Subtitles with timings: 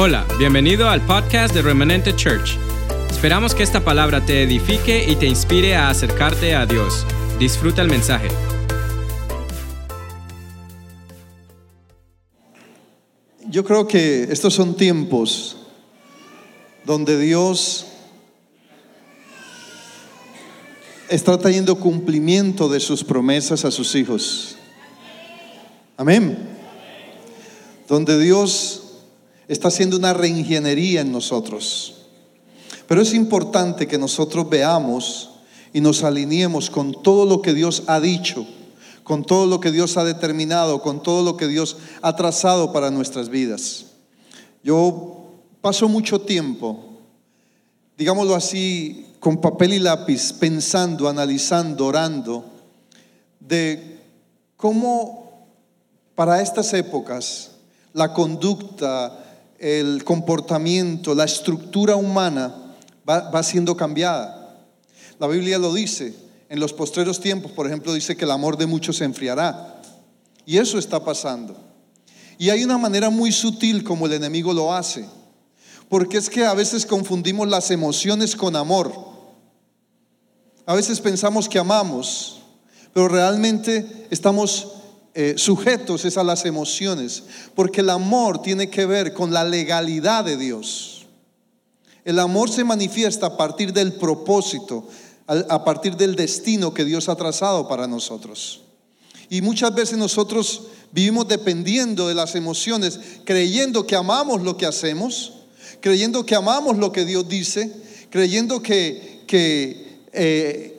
[0.00, 2.56] Hola, bienvenido al podcast de Remanente Church.
[3.10, 7.04] Esperamos que esta palabra te edifique y te inspire a acercarte a Dios.
[7.40, 8.28] Disfruta el mensaje.
[13.48, 15.56] Yo creo que estos son tiempos
[16.84, 17.86] donde Dios
[21.08, 24.56] está trayendo cumplimiento de sus promesas a sus hijos.
[25.96, 26.38] Amén.
[27.88, 28.84] Donde Dios
[29.48, 31.94] está haciendo una reingeniería en nosotros.
[32.86, 35.30] Pero es importante que nosotros veamos
[35.72, 38.46] y nos alineemos con todo lo que Dios ha dicho,
[39.02, 42.90] con todo lo que Dios ha determinado, con todo lo que Dios ha trazado para
[42.90, 43.86] nuestras vidas.
[44.62, 46.84] Yo paso mucho tiempo,
[47.96, 52.44] digámoslo así, con papel y lápiz, pensando, analizando, orando,
[53.40, 53.98] de
[54.56, 55.46] cómo
[56.14, 57.52] para estas épocas
[57.92, 59.27] la conducta,
[59.58, 62.54] el comportamiento, la estructura humana
[63.08, 64.56] va, siendo cambiada.
[65.18, 66.14] La Biblia lo dice,
[66.48, 69.82] en los postreros tiempos, por ejemplo, dice que el amor de muchos se enfriará.
[70.46, 71.56] Y eso está pasando.
[72.38, 75.06] Y hay una manera muy sutil como el enemigo lo hace.
[75.88, 78.92] Porque es que a veces confundimos las emociones con amor.
[80.66, 82.42] A veces pensamos que amamos,
[82.92, 84.77] pero realmente estamos
[85.20, 87.24] eh, sujetos es a las emociones,
[87.56, 91.06] porque el amor tiene que ver con la legalidad de Dios.
[92.04, 94.86] El amor se manifiesta a partir del propósito,
[95.26, 98.60] a partir del destino que Dios ha trazado para nosotros.
[99.28, 105.32] Y muchas veces nosotros vivimos dependiendo de las emociones, creyendo que amamos lo que hacemos,
[105.80, 107.72] creyendo que amamos lo que Dios dice,
[108.10, 110.77] creyendo que, que eh,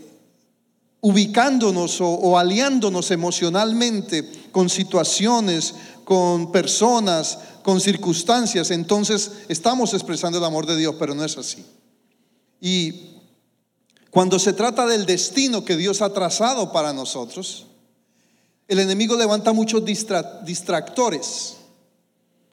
[1.01, 10.65] ubicándonos o, aliándonos emocionalmente con situaciones, con personas, con circunstancias, entonces estamos expresando el amor
[10.65, 11.65] de Dios, pero no es así.
[12.59, 13.15] Y
[14.09, 17.67] cuando se trata del destino que Dios ha trazado para nosotros,
[18.67, 21.55] el enemigo levanta muchos distractores.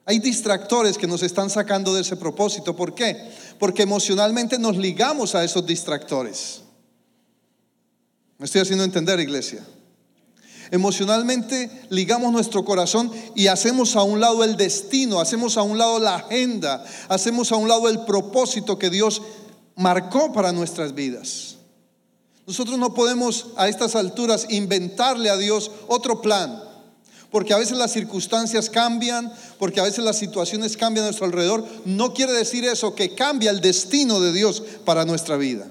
[0.05, 2.77] Hay distractores que nos están sacando de ese propósito.
[2.77, 3.29] ¿Por qué?
[3.59, 6.63] Porque emocionalmente nos ligamos a esos distractores.
[8.39, 9.65] ¿Me estoy haciendo entender, iglesia?
[10.71, 15.99] Emocionalmente ligamos nuestro corazón y hacemos a un lado el destino, hacemos a un lado
[15.99, 19.23] la agenda, hacemos a un lado el propósito que Dios
[19.77, 21.57] marcó para nuestras vidas.
[22.47, 26.63] Nosotros no podemos a estas alturas inventarle a Dios otro plan,
[27.31, 31.65] porque a veces las circunstancias cambian, porque a veces las situaciones cambian a nuestro alrededor.
[31.85, 35.67] No quiere decir eso que cambia el destino de Dios para nuestra vida.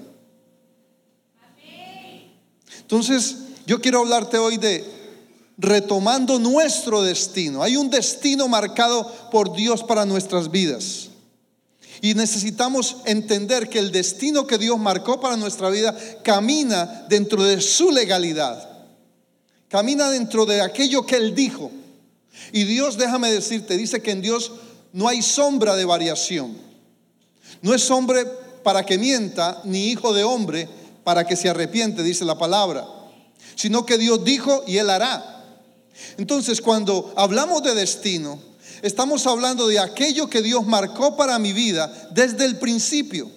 [2.86, 4.84] Entonces, yo quiero hablarte hoy de
[5.58, 7.64] retomando nuestro destino.
[7.64, 11.08] Hay un destino marcado por Dios para nuestras vidas.
[12.00, 17.60] Y necesitamos entender que el destino que Dios marcó para nuestra vida camina dentro de
[17.60, 18.70] su legalidad.
[19.66, 21.72] Camina dentro de aquello que Él dijo.
[22.52, 24.52] Y Dios, déjame decirte, dice que en Dios
[24.92, 26.56] no hay sombra de variación.
[27.62, 28.26] No es hombre
[28.62, 30.68] para que mienta, ni hijo de hombre
[31.06, 32.84] para que se arrepiente, dice la palabra,
[33.54, 35.44] sino que Dios dijo y Él hará.
[36.18, 38.40] Entonces, cuando hablamos de destino,
[38.82, 43.30] estamos hablando de aquello que Dios marcó para mi vida desde el principio.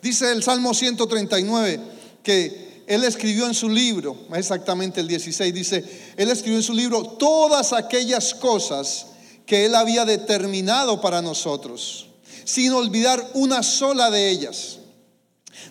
[0.00, 1.80] Dice el Salmo 139
[2.22, 5.84] que Él escribió en su libro, exactamente el 16, dice,
[6.16, 9.06] Él escribió en su libro todas aquellas cosas
[9.46, 12.06] que Él había determinado para nosotros,
[12.44, 14.75] sin olvidar una sola de ellas.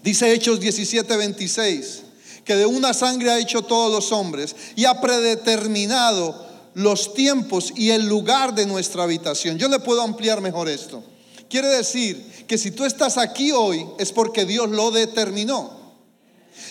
[0.03, 2.03] Dice Hechos 17, 26,
[2.43, 7.89] que de una sangre ha hecho todos los hombres y ha predeterminado los tiempos y
[7.91, 9.57] el lugar de nuestra habitación.
[9.57, 11.03] Yo le puedo ampliar mejor esto.
[11.49, 15.95] Quiere decir que si tú estás aquí hoy es porque Dios lo determinó.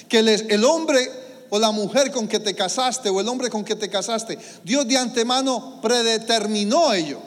[0.09, 1.11] Que el hombre
[1.51, 4.87] o la mujer con que te casaste o el hombre con que te casaste, Dios
[4.87, 7.21] de antemano predeterminó ello.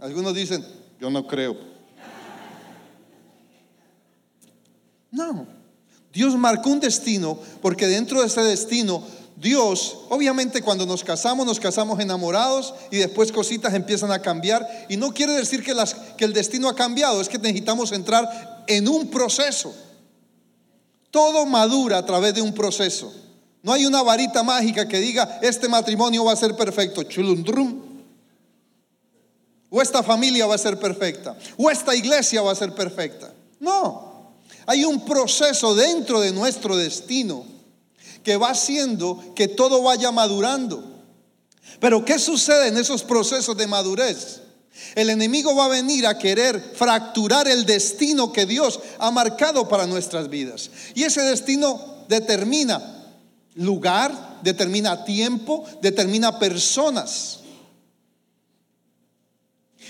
[0.00, 0.64] Algunos dicen,
[1.00, 1.73] yo no creo.
[5.14, 5.46] No.
[6.12, 9.02] Dios marcó un destino porque dentro de ese destino
[9.36, 14.66] Dios, obviamente cuando nos casamos, nos casamos enamorados y después cositas empiezan a cambiar.
[14.88, 15.72] Y no quiere decir que,
[16.24, 19.74] el destino ha cambiado, es que necesitamos entrar en un proceso.
[21.10, 23.12] Todo madura a través de un proceso.
[23.62, 27.82] No hay una varita mágica que diga, este matrimonio va a ser perfecto, chulundrum.
[29.70, 31.36] O esta familia va a ser perfecta.
[31.56, 33.32] O esta iglesia va a ser perfecta.
[33.60, 34.13] No.
[34.66, 37.44] Hay un proceso dentro de nuestro destino
[38.22, 40.82] que va haciendo que todo vaya madurando.
[41.80, 44.40] Pero ¿qué sucede en esos procesos de madurez?
[44.94, 49.86] El enemigo va a venir a querer fracturar el destino que Dios ha marcado para
[49.86, 50.70] nuestras vidas.
[50.94, 53.04] Y ese destino determina
[53.54, 57.40] lugar, determina tiempo, determina personas.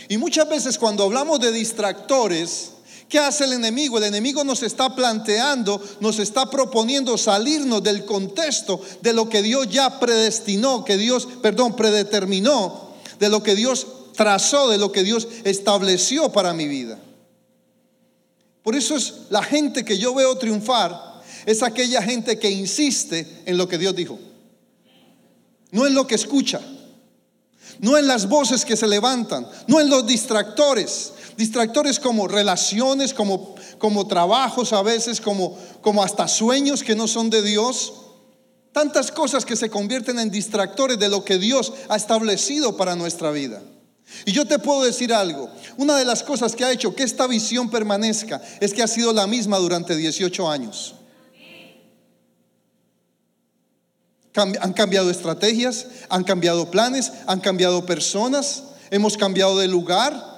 [0.08, 2.70] Y muchas veces cuando hablamos de distractores,
[3.08, 3.98] ¿qué hace el enemigo?
[3.98, 9.68] El enemigo nos está planteando, nos está proponiendo salirnos del contexto de lo que Dios
[9.70, 13.86] ya predestinó, que Dios, perdón, predeterminó, de lo que Dios
[14.16, 16.98] trazó, de lo que Dios estableció para mi vida.
[18.62, 23.58] Por eso es la gente que yo veo triunfar, es aquella gente que insiste en
[23.58, 24.18] lo que Dios dijo.
[25.70, 26.60] No en lo que escucha,
[27.80, 31.12] no en las voces que se levantan, no en los distractores.
[31.36, 37.30] Distractores como relaciones, como, como trabajos a veces, como, como hasta sueños que no son
[37.30, 37.92] de Dios.
[38.72, 43.30] Tantas cosas que se convierten en distractores de lo que Dios ha establecido para nuestra
[43.30, 43.62] vida.
[44.26, 47.26] Y yo te puedo decir algo, una de las cosas que ha hecho que esta
[47.26, 50.94] visión permanezca es que ha sido la misma durante 18 años.
[54.36, 60.33] Han cambiado estrategias, han cambiado planes, han cambiado personas, hemos cambiado de lugar,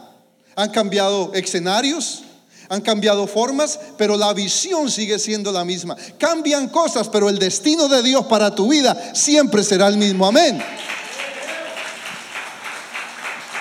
[0.57, 2.23] han cambiado escenarios,
[2.69, 5.97] han cambiado formas, pero la visión sigue siendo la misma.
[6.19, 10.27] Cambian cosas, pero el destino de Dios para tu vida siempre será el mismo.
[10.27, 10.61] Amén.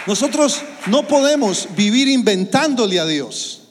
[0.07, 3.61] Nosotros no podemos vivir inventándole a Dios.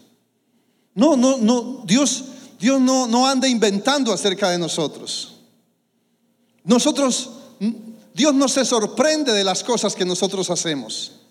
[0.95, 2.25] No, no, no, Dios,
[2.61, 5.37] Dios no, no anda inventando acerca de nosotros.
[6.63, 7.31] Nosotros,
[8.13, 11.24] Dios no se sorprende de las cosas que nosotros hacemos.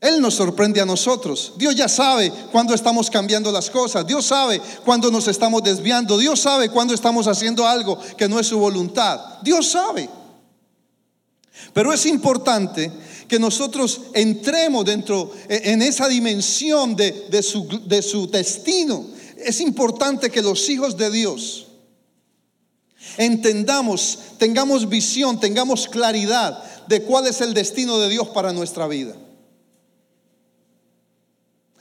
[0.00, 1.52] Él nos sorprende a nosotros.
[1.56, 4.06] Dios ya sabe cuando estamos cambiando las cosas.
[4.06, 6.16] Dios sabe cuando nos estamos desviando.
[6.16, 9.20] Dios sabe cuando estamos haciendo algo que no es su voluntad.
[9.42, 10.08] Dios sabe.
[11.74, 12.90] Pero es importante
[13.28, 19.04] que nosotros entremos dentro e, en esa dimensión de, de, su, de su destino.
[19.36, 21.66] Es importante que los hijos de Dios
[23.18, 29.14] entendamos, tengamos visión, tengamos claridad de cuál es el destino de Dios para nuestra vida.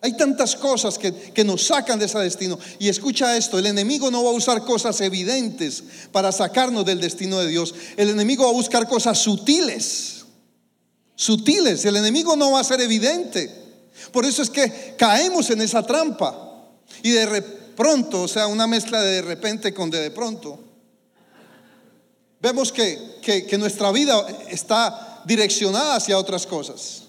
[0.02, 2.58] Hay tantas cosas que, que, nos sacan de ese destino.
[2.80, 7.40] Y escucha esto, el enemigo no va a usar cosas evidentes para sacarnos del destino
[7.40, 7.74] de Dios.
[7.98, 10.26] El enemigo va a buscar cosas sutiles.
[11.16, 11.84] Sutiles.
[11.84, 13.54] El enemigo no va a ser evidente.
[14.12, 16.68] Por eso es que caemos en esa trampa.
[17.04, 17.42] Y de
[17.76, 20.70] pronto, o sea, una mezcla de de repente con de de pronto
[22.42, 27.04] vemos que, nuestra vida está direccionada hacia otras cosas.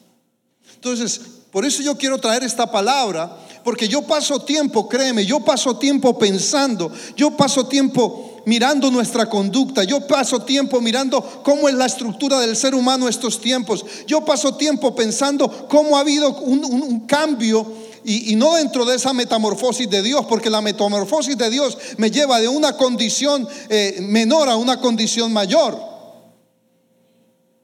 [0.75, 1.21] Entonces,
[1.51, 6.19] por eso yo quiero traer esta palabra, porque yo paso tiempo, créeme, yo paso tiempo
[6.19, 12.39] pensando, yo paso tiempo mirando nuestra conducta, yo paso tiempo mirando cómo es la estructura
[12.41, 17.67] del ser humano estos tiempos, yo paso tiempo pensando cómo ha habido un, cambio
[18.05, 22.41] y, no dentro de esa metamorfosis de Dios, porque la metamorfosis de Dios me lleva
[22.41, 25.90] de una condición eh, menor a una condición mayor.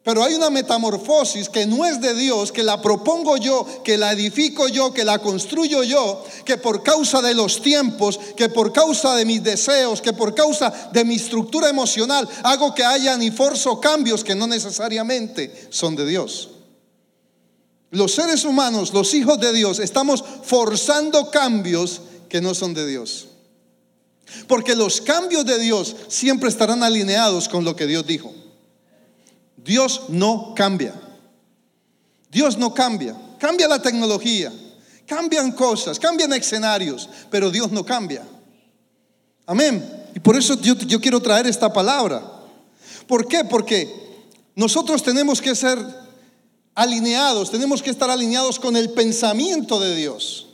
[0.06, 4.12] Pero hay una metamorfosis que no es de Dios, que la propongo yo, que la
[4.12, 9.16] edifico yo, que la construyo yo, que por causa de los tiempos, que por causa
[9.16, 13.80] de mis deseos, que por causa de mi estructura emocional, hago que haya ni forzo
[13.80, 16.50] cambios que no necesariamente son de Dios.
[17.90, 23.26] Los seres humanos, los hijos de Dios, estamos forzando cambios que no son de Dios.
[24.46, 28.45] Porque los cambios de Dios siempre estarán alineados con lo que Dios dijo.
[29.66, 30.94] Dios no cambia.
[32.30, 33.16] Dios no cambia.
[33.38, 34.52] Cambia la tecnología,
[35.06, 38.26] cambian cosas, cambian escenarios, pero Dios no cambia.
[39.46, 39.84] Amén.
[40.14, 42.22] Y por eso yo, quiero traer esta palabra.
[43.06, 43.44] ¿Por qué?
[43.44, 43.92] Porque
[44.54, 45.78] nosotros tenemos que ser
[46.74, 50.46] alineados, tenemos que estar alineados con el pensamiento de Dios.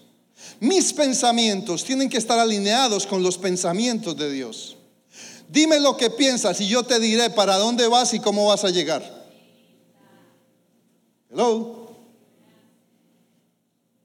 [0.59, 4.77] Mis pensamientos tienen que estar alineados con los pensamientos de Dios.
[5.53, 8.71] Dime lo que piensas y yo te diré para dónde vas y cómo vas a
[8.71, 9.03] llegar.
[11.31, 11.95] Hello.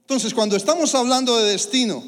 [0.02, 2.04] Entonces, cuando estamos hablando de destino,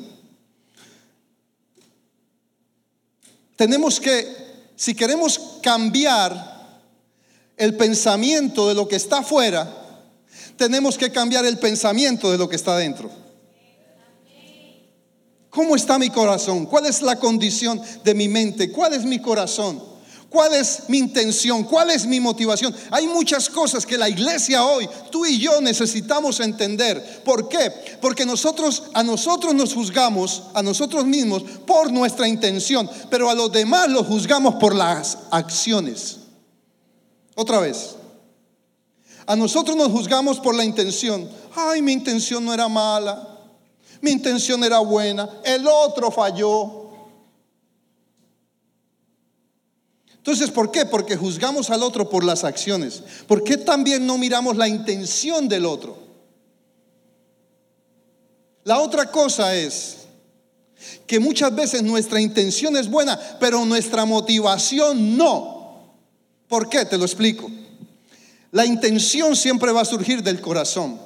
[3.56, 4.28] tenemos que,
[4.76, 6.82] si queremos cambiar
[7.56, 9.74] el pensamiento de lo que está afuera,
[10.58, 13.10] tenemos que cambiar el pensamiento de lo que está dentro.
[15.50, 16.66] ¿Cómo está mi corazón?
[16.66, 18.72] ¿Cuál es la condición de mi mente?
[18.72, 19.90] ¿Cuál es mi corazón?
[20.30, 21.64] ¿Cuál es mi intención?
[21.64, 22.76] ¿Cuál es mi motivación?
[22.92, 27.24] Hay muchas cosas que la iglesia hoy, tú y yo necesitamos entender.
[27.26, 27.72] ¿Por qué?
[28.00, 33.52] Porque nosotros a nosotros nos juzgamos a nosotros mismos por nuestra intención, pero a los
[33.52, 36.18] demás los juzgamos por las acciones.
[37.34, 37.96] Otra vez.
[39.26, 41.28] A nosotros nos juzgamos por la intención.
[41.56, 43.39] Ay, mi intención no era mala.
[44.02, 45.30] Mi intención era buena.
[45.44, 46.90] El otro falló.
[50.18, 50.86] Entonces, ¿por qué?
[50.86, 53.02] Porque juzgamos al otro por las acciones.
[53.28, 55.98] ¿Por qué también no miramos la intención del otro?
[58.64, 59.98] La otra cosa es
[61.08, 65.96] que muchas veces nuestra intención es buena, pero nuestra motivación no.
[66.48, 66.86] ¿Por qué?
[66.86, 67.50] Te lo explico.
[68.52, 71.00] La intención siempre va a surgir del corazón.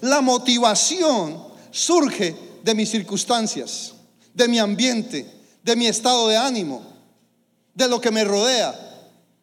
[0.00, 3.94] La motivación surge de mis circunstancias,
[4.34, 5.26] de mi ambiente,
[5.62, 6.82] de mi estado de ánimo,
[7.74, 8.74] de lo que me rodea,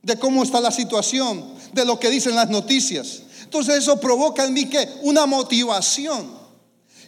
[0.02, 3.24] de cómo está la situación, de lo que dicen las noticias.
[3.44, 6.46] Entonces eso provoca en mí que una motivación.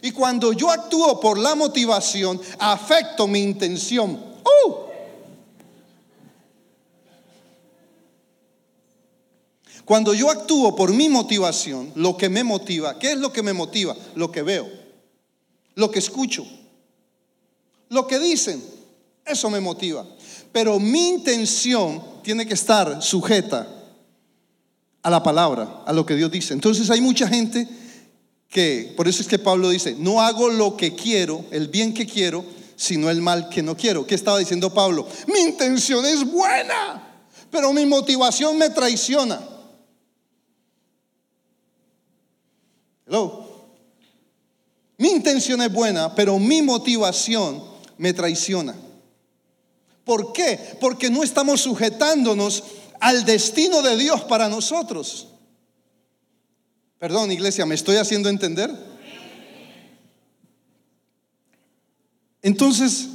[0.02, 4.12] Y cuando yo actúo por la motivación, afecto mi intención.
[4.12, 4.88] ¡Uh!
[9.84, 13.54] Cuando yo actúo por mi motivación, lo que me motiva, ¿qué es lo que me
[13.54, 13.96] motiva?
[14.14, 14.68] Lo que veo,
[15.78, 16.44] lo que escucho,
[17.88, 18.60] lo que dicen,
[19.24, 20.04] eso me motiva.
[20.50, 23.68] Pero mi intención tiene que estar sujeta
[25.00, 26.52] a la palabra, a lo que Dios dice.
[26.52, 27.68] Entonces hay mucha gente
[28.48, 32.06] que, por eso es que Pablo dice, no hago lo que quiero, el bien que
[32.06, 32.44] quiero,
[32.74, 34.04] sino el mal que no quiero.
[34.04, 35.06] ¿Qué estaba diciendo Pablo?
[35.28, 39.40] Mi intención es buena, pero mi motivación me traiciona.
[43.06, 43.37] Hello.
[44.98, 47.62] Mi intención es buena, pero mi motivación
[47.96, 48.74] me traiciona.
[50.04, 50.76] ¿Por qué?
[50.80, 52.64] Porque no estamos sujetándonos
[53.00, 55.28] al destino de Dios para nosotros.
[56.98, 58.74] Perdón, iglesia, ¿me estoy haciendo entender?
[62.42, 63.08] Entonces,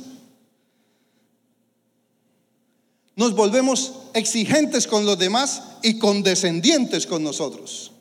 [3.15, 7.92] nos volvemos exigentes con los demás y condescendientes con nosotros.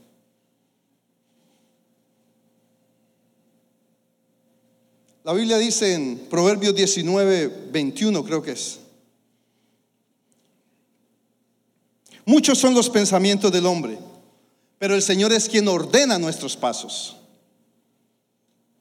[5.25, 8.79] La Biblia dice en Proverbios 19, 21, creo que es.
[12.25, 13.99] Muchos son los pensamientos del hombre
[14.83, 17.15] pero el Señor es quien ordena nuestros pasos.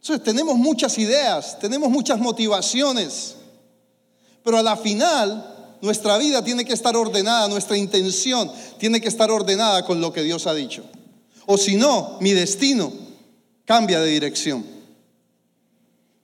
[0.01, 3.35] Entonces tenemos muchas ideas, tenemos muchas motivaciones,
[4.43, 9.29] pero a la final nuestra vida tiene que estar ordenada, nuestra intención tiene que estar
[9.29, 10.83] ordenada con lo que Dios ha dicho.
[11.45, 12.91] O si no, mi destino
[13.63, 14.65] cambia de dirección.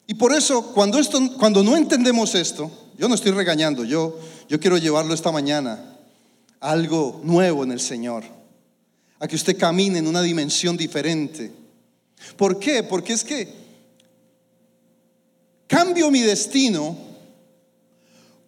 [0.07, 4.59] Y por eso, cuando, esto, cuando no entendemos esto, yo no estoy regañando, yo, yo
[4.59, 5.97] quiero llevarlo esta mañana
[6.61, 8.23] a algo nuevo en el Señor
[9.19, 11.51] a que usted camine en una dimensión diferente.
[12.35, 12.83] ¿Por qué?
[12.83, 13.53] Porque es que
[15.67, 16.95] cambio mi destino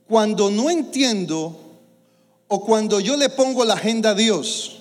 [0.08, 1.60] cuando no entiendo
[2.48, 4.78] o cuando yo le pongo la agenda a Dios.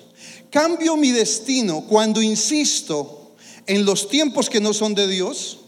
[0.50, 3.34] Cambio mi destino cuando insisto
[3.66, 5.58] en los tiempos que no son de Dios,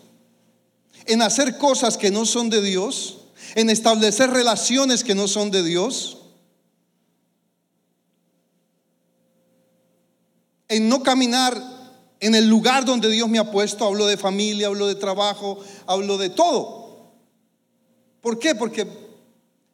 [1.07, 3.19] en hacer cosas que no son de Dios,
[3.55, 6.19] en establecer relaciones que no son de Dios
[10.71, 11.61] en no caminar
[12.21, 13.85] en el lugar donde Dios me ha puesto.
[13.85, 17.11] Hablo de familia, hablo de trabajo, hablo de todo.
[18.23, 18.55] ¿Por qué?
[18.55, 18.87] Porque,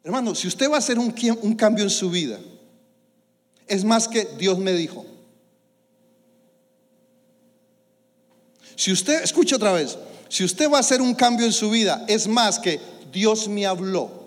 [0.02, 1.12] hermano, si usted va a hacer un,
[1.54, 2.40] cambio en su vida,
[3.68, 5.04] es más que Dios me dijo.
[8.74, 12.04] Si usted, escucha otra vez, si usted va a hacer un cambio en su vida,
[12.08, 12.80] es más que
[13.12, 14.26] Dios me habló.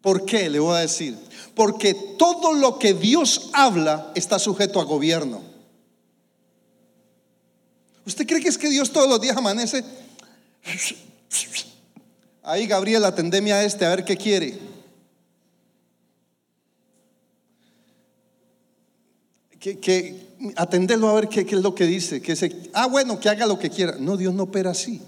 [0.00, 0.48] ¿Por qué?
[0.48, 1.18] Le voy a decir.
[1.54, 5.42] Porque todo lo que Dios habla está sujeto a gobierno.
[8.06, 9.84] ¿Usted cree que es que Dios todos los días amanece?
[12.42, 14.58] Ahí Gabriel, atendeme a este a ver qué quiere.
[19.60, 22.20] Que, atenderlo a ver qué, es lo que dice.
[22.20, 23.96] Que se, ah, bueno, que haga lo que quiera.
[23.98, 25.00] No, Dios no opera así.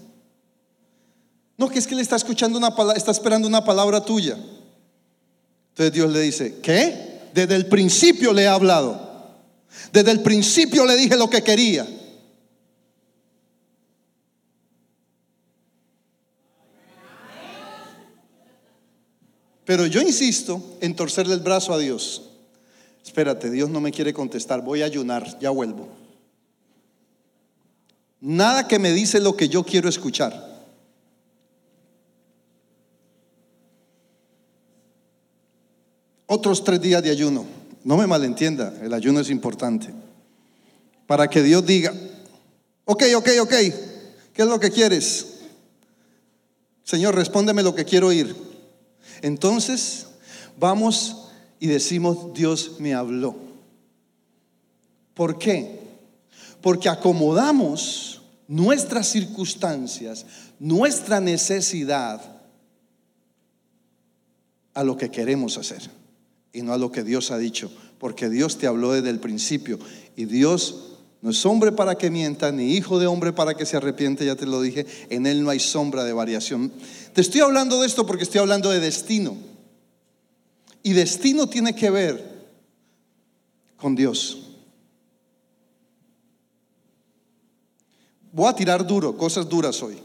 [1.57, 4.37] No, que es que le está escuchando una palabra, está esperando una palabra tuya.
[5.69, 7.29] Entonces Dios le dice, ¿qué?
[7.33, 9.09] Desde el principio le he hablado.
[9.93, 11.87] Desde el principio le dije lo que quería.
[19.65, 22.30] Pero yo insisto en torcerle el brazo a Dios.
[23.03, 25.87] Espérate, Dios no me quiere contestar, voy a ayunar, ya vuelvo.
[28.19, 30.51] Nada que me dice lo que yo quiero escuchar.
[36.33, 37.45] otros tres días de ayuno.
[37.83, 39.93] No me malentienda, el ayuno es importante.
[41.05, 41.93] Para que Dios diga,
[42.85, 43.49] ok, ok, ok,
[44.33, 45.39] ¿qué es lo que quieres?
[46.85, 48.33] Señor, respóndeme lo que quiero oír.
[49.21, 50.05] Entonces,
[50.57, 51.20] vamos
[51.61, 53.35] y decimos, Dios me habló.
[55.13, 55.79] ¿Por qué?
[56.59, 60.25] Porque acomodamos nuestras circunstancias,
[60.59, 62.41] nuestra necesidad
[64.73, 65.83] a lo que queremos hacer
[66.51, 69.77] y no a lo que Dios ha dicho, porque Dios te habló desde el principio
[70.15, 73.77] y Dios no es hombre para que mienta, ni hijo de hombre para que se
[73.77, 76.71] arrepiente, ya te lo dije, en él no hay sombra de variación.
[77.13, 79.50] Te estoy hablando de esto porque estoy hablando de destino.
[80.83, 82.31] Y destino tiene que ver
[83.77, 84.37] con Dios.
[88.31, 89.99] Voy a tirar duro, cosas duras hoy.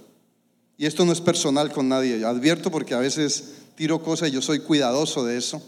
[0.76, 2.24] Y esto no es personal con nadie.
[2.24, 5.62] advierto porque a veces tiro cosas y yo soy cuidadoso de eso,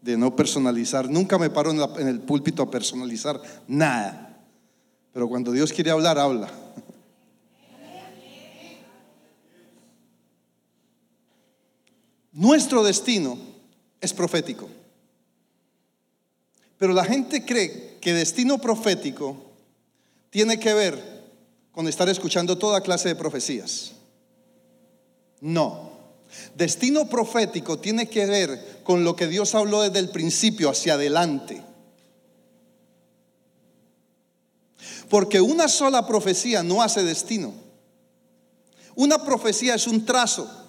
[0.00, 1.08] de no personalizar.
[1.10, 4.42] Nunca me paro en, en el púlpito a personalizar nada.
[5.12, 6.50] Pero cuando Dios quiere hablar, habla.
[12.32, 13.51] Nuestro destino
[14.02, 14.68] es profético.
[16.76, 19.36] Pero la gente cree que destino profético
[20.28, 21.22] tiene que ver
[21.70, 23.92] con estar escuchando toda clase de profecías.
[25.40, 25.92] No.
[26.56, 31.62] Destino profético tiene que ver con lo que Dios habló desde el principio hacia adelante.
[35.08, 37.52] Porque una sola profecía no hace destino.
[38.96, 40.61] Una profecía es un trazo.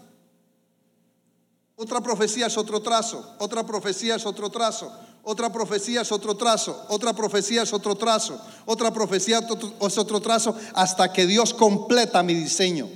[1.84, 3.36] Otra profecía es otro trazo.
[3.40, 4.90] Otra profecía es otro trazo.
[5.22, 6.86] Otra profecía es otro trazo.
[6.88, 8.40] Otra profecía es otro trazo.
[8.66, 9.40] Otra profecía
[9.82, 12.88] es otro trazo hasta que Dios completa mi diseño.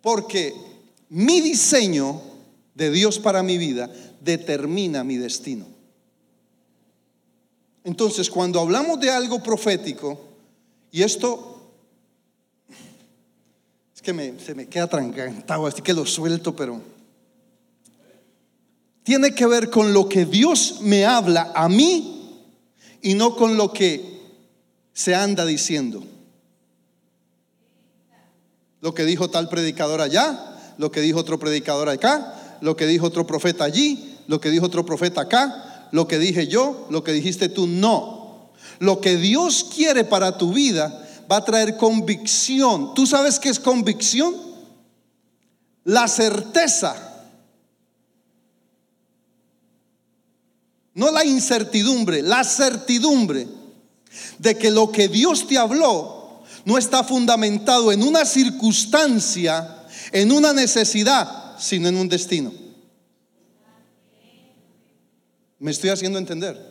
[0.00, 0.54] Porque
[1.10, 2.22] mi diseño
[2.74, 3.90] de Dios para mi vida
[4.22, 5.66] determina mi destino.
[7.84, 10.30] Entonces, cuando hablamos de algo profético,
[10.92, 11.49] y esto
[14.00, 16.80] es que se me queda trancantado, así que lo suelto, pero
[19.02, 22.46] tiene que ver con lo que Dios me habla a mí
[23.02, 24.20] y no con lo que
[24.94, 26.02] se anda diciendo.
[28.80, 33.06] Lo que dijo tal predicador allá, lo que dijo otro predicador acá, lo que dijo
[33.06, 37.12] otro profeta allí, lo que dijo otro profeta acá, lo que dije yo, lo que
[37.12, 38.50] dijiste tú, no.
[38.78, 42.94] Lo que Dios quiere para tu vida va a traer convicción.
[42.94, 44.34] ¿Tú sabes qué es convicción?
[45.84, 46.96] La certeza.
[50.94, 53.46] No la incertidumbre, la certidumbre
[54.38, 60.52] de que lo que Dios te habló no está fundamentado en una circunstancia, en una
[60.52, 62.52] necesidad, sino en un destino.
[65.58, 66.69] ¿Me estoy haciendo entender?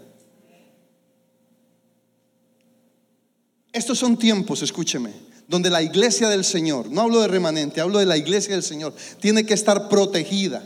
[3.79, 5.13] Estos son tiempos, escúcheme,
[5.47, 8.93] donde la iglesia del Señor, no hablo de remanente, hablo de la iglesia del Señor,
[9.21, 10.61] tiene que estar protegida.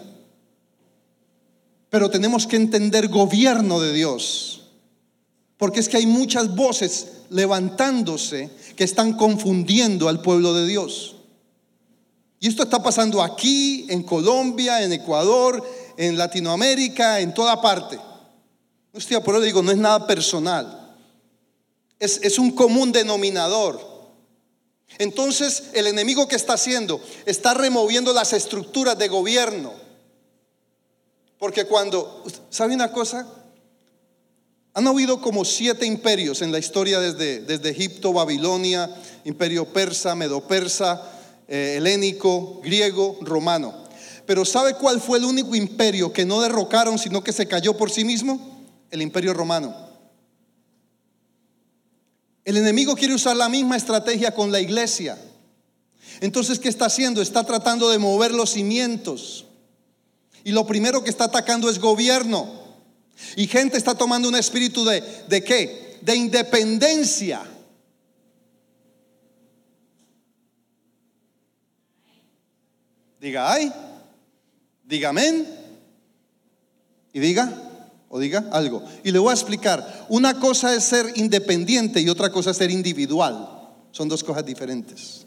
[1.92, 4.64] Pero tenemos que entender gobierno de Dios.
[5.58, 11.18] Porque es que hay muchas voces levantándose que están confundiendo al pueblo de Dios.
[12.40, 15.64] Y esto está pasando aquí, en Colombia, en Ecuador,
[15.98, 18.00] en Latinoamérica, en toda parte.
[18.92, 20.83] Hostia, por eso digo, no es nada personal.
[22.00, 23.80] Es, es un común denominador.
[25.00, 29.74] Entonces, el enemigo que está haciendo está removiendo las estructuras de gobierno.
[31.40, 33.28] Porque cuando, ¿sabe una cosa?
[34.76, 38.90] Han habido como siete imperios en la historia desde, desde Egipto, Babilonia,
[39.24, 41.02] imperio persa, medo-persa,
[41.48, 43.74] eh, helénico, griego, romano.
[44.26, 47.92] Pero ¿sabe cuál fue el único imperio que no derrocaron, sino que se cayó por
[47.92, 48.54] sí mismo?
[48.94, 49.76] el imperio romano.
[52.46, 55.18] El enemigo quiere usar la misma estrategia con la iglesia.
[56.20, 57.22] Entonces, ¿qué está haciendo?
[57.22, 59.46] Está tratando de mover los cimientos.
[60.44, 62.62] Y lo primero que está atacando es gobierno.
[63.36, 66.00] Y gente está tomando un espíritu de, ¿de qué?
[66.02, 67.42] De independencia.
[73.22, 73.72] Diga ay,
[74.84, 75.48] diga amén
[77.14, 77.73] y diga
[78.14, 78.84] o diga algo.
[79.04, 80.06] Y le voy a explicar.
[80.08, 83.50] Una cosa es ser independiente y otra cosa es ser individual.
[83.92, 85.26] Son dos cosas diferentes.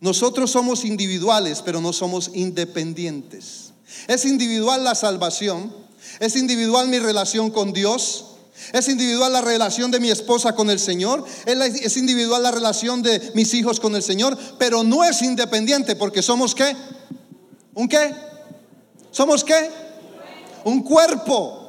[0.00, 3.72] Nosotros somos individuales, pero no somos independientes.
[4.08, 5.72] Es individual la salvación,
[6.18, 8.24] es individual mi relación con Dios,
[8.72, 13.30] es individual la relación de mi esposa con el Señor, es individual la relación de
[13.36, 16.74] mis hijos con el Señor, pero no es independiente porque somos qué?
[17.74, 18.12] ¿Un qué?
[19.12, 19.70] ¿Somos qué?
[20.64, 21.67] Un cuerpo.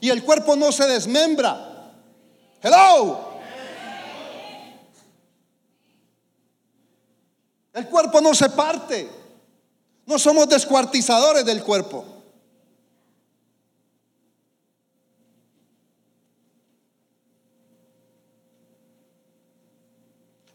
[0.00, 1.92] Y el cuerpo no se desmembra.
[2.62, 3.28] Hello.
[7.72, 9.08] El cuerpo no se parte.
[10.06, 12.04] No somos descuartizadores del cuerpo.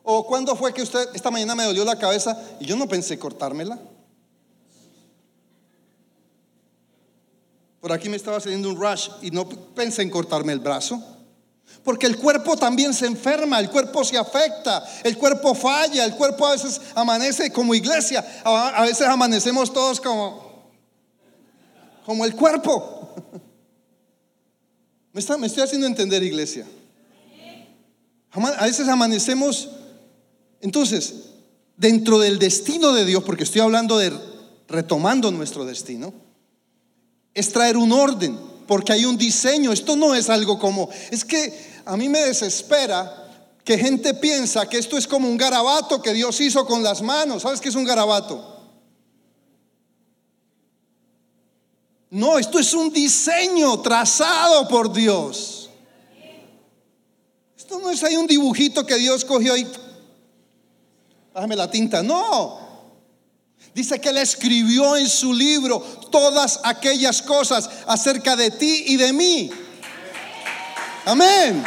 [0.03, 3.17] ¿O cuándo fue que usted esta mañana me dolió la cabeza y yo no pensé
[3.17, 3.79] cortármela?
[7.83, 11.03] Por aquí me estaba saliendo un rush y no pensé en cortarme el brazo.
[11.83, 16.47] Porque el cuerpo también se enferma, el cuerpo se afecta, el cuerpo falla, el cuerpo
[16.47, 20.71] a veces amanece como iglesia, a veces amanecemos todos como,
[22.05, 23.15] como el cuerpo.
[25.11, 26.65] ¿Me, está, me estoy haciendo entender, iglesia?
[28.31, 29.71] A veces amanecemos,
[30.61, 31.15] entonces,
[31.75, 34.13] dentro del destino de Dios, porque estoy hablando de
[34.69, 36.13] retomando nuestro destino,
[37.33, 39.71] es traer un orden, porque hay un diseño.
[39.71, 43.19] Esto no es algo como, es que a mí me desespera
[43.63, 47.43] que gente piensa que esto es como un garabato que Dios hizo con las manos.
[47.43, 48.51] ¿Sabes qué es un garabato?
[52.09, 55.69] No, esto es un diseño trazado por Dios.
[57.57, 59.65] Esto no es ahí un dibujito que Dios cogió y...
[61.33, 62.03] Bájame la tinta.
[62.03, 62.62] No.
[63.73, 65.79] Dice que Él escribió en su libro
[66.11, 69.49] todas aquellas cosas acerca de ti y de mí.
[71.05, 71.63] Amén.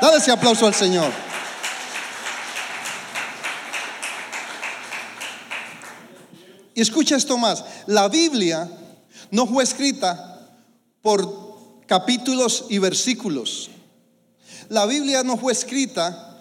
[0.00, 1.12] Dale ese aplauso al Señor.
[6.74, 7.64] Y escucha esto más.
[7.86, 8.68] La Biblia
[9.30, 10.48] no fue escrita
[11.02, 13.70] por capítulos y versículos.
[14.68, 16.31] La Biblia no fue escrita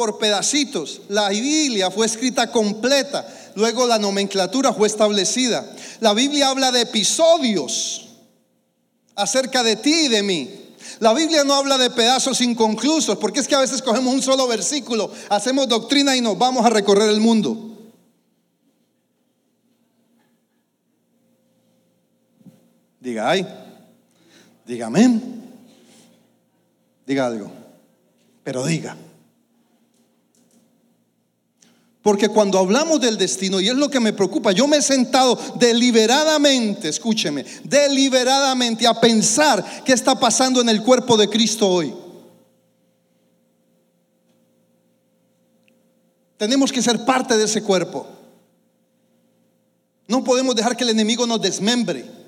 [0.00, 1.02] por pedacitos.
[1.10, 3.28] La Biblia fue escrita completa.
[3.54, 5.70] Luego la nomenclatura fue establecida.
[6.00, 8.08] La Biblia habla de episodios
[9.14, 10.50] acerca de ti y de mí.
[11.00, 14.48] La Biblia no habla de pedazos inconclusos, porque es que a veces cogemos un solo
[14.48, 17.92] versículo, hacemos doctrina y nos vamos a recorrer el mundo.
[23.00, 23.46] Diga ay,
[24.64, 25.42] diga amén,
[27.06, 27.52] diga algo,
[28.42, 28.96] pero diga.
[32.02, 35.38] Porque cuando hablamos del destino, y es lo que me preocupa, yo me he sentado
[35.56, 41.92] deliberadamente, escúcheme, deliberadamente a pensar qué está pasando en el cuerpo de Cristo hoy.
[46.38, 48.06] Tenemos que ser parte de ese cuerpo.
[50.08, 52.19] No podemos dejar que el enemigo nos desmembre.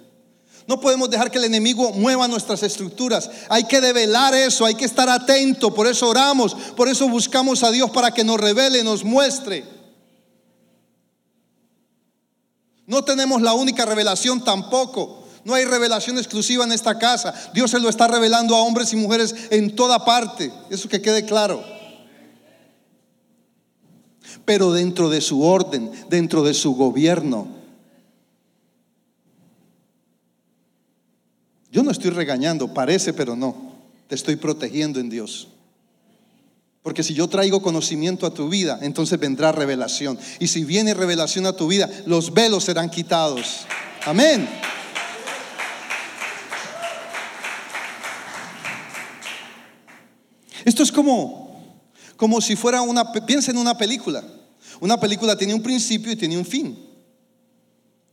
[0.67, 3.31] No podemos dejar que el enemigo mueva nuestras estructuras.
[3.49, 5.75] Hay que develar eso, hay que estar atento.
[5.75, 9.65] Por eso oramos, por eso buscamos a Dios para que nos revele, nos muestre.
[12.87, 15.25] No tenemos la única revelación tampoco.
[15.45, 17.35] No hay revelación exclusiva en esta casa.
[17.53, 20.53] Dios se lo está revelando a hombres y mujeres en toda parte.
[20.71, 21.65] Eso que quede claro.
[24.45, 27.62] Pero dentro de su orden, dentro de su gobierno.
[31.73, 33.73] Yo no estoy regañando, parece, pero no.
[34.07, 35.49] Te estoy protegiendo en Dios.
[36.83, 40.19] Porque si yo traigo conocimiento a tu vida, entonces vendrá revelación.
[40.39, 43.63] Y si viene revelación a tu vida, los velos serán quitados.
[44.05, 44.47] Amén.
[50.67, 51.75] Esto es como,
[52.17, 54.23] como si fuera una, piensa en una película.
[54.79, 56.79] Una película tiene un principio y tiene un fin.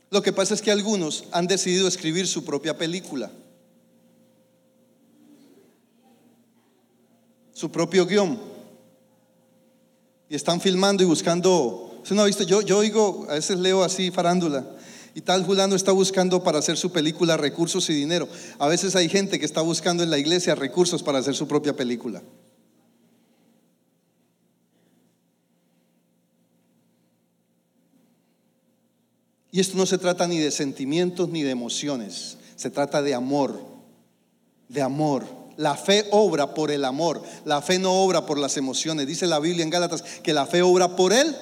[0.08, 3.30] Lo que pasa es que algunos han decidido escribir su propia película.
[7.60, 8.38] Su propio guion.
[10.30, 12.00] Y están filmando y buscando.
[12.04, 12.42] ¿Se no visto?
[12.44, 14.64] Yo, yo oigo, a veces leo así farándula.
[15.14, 18.26] Y tal fulano está buscando para hacer su película recursos y dinero.
[18.58, 21.76] A veces hay gente que está buscando en la iglesia recursos para hacer su propia
[21.76, 22.22] película.
[29.52, 33.60] Y esto no se trata ni de sentimientos ni de emociones, se trata de amor,
[34.68, 35.39] de amor.
[35.60, 37.22] La fe obra por el amor.
[37.44, 39.06] La fe no obra por las emociones.
[39.06, 41.36] Dice la Biblia en Gálatas que la fe obra por el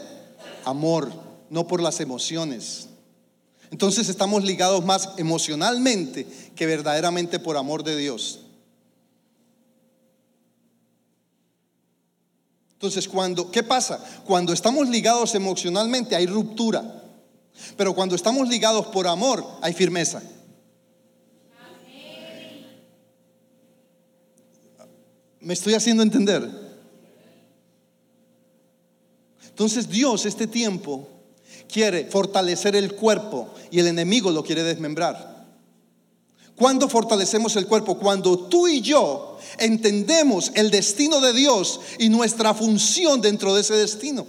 [0.65, 1.13] amor,
[1.51, 2.89] no por las emociones.
[3.71, 6.27] Entonces estamos ligados más emocionalmente
[6.57, 8.41] que verdaderamente por amor de Dios.
[12.73, 14.05] Entonces, cuando, ¿qué pasa?
[14.25, 17.05] Cuando estamos ligados emocionalmente hay ruptura,
[17.77, 20.21] pero cuando estamos ligados por amor hay firmeza.
[25.49, 26.47] ¿Me estoy haciendo entender?
[29.49, 31.09] Entonces Dios este tiempo
[31.73, 35.47] quiere fortalecer el cuerpo y el enemigo lo quiere desmembrar.
[36.55, 37.97] ¿Cuándo fortalecemos el cuerpo?
[37.97, 43.73] Cuando tú y yo entendemos el destino de Dios y nuestra función dentro de ese
[43.73, 44.27] destino.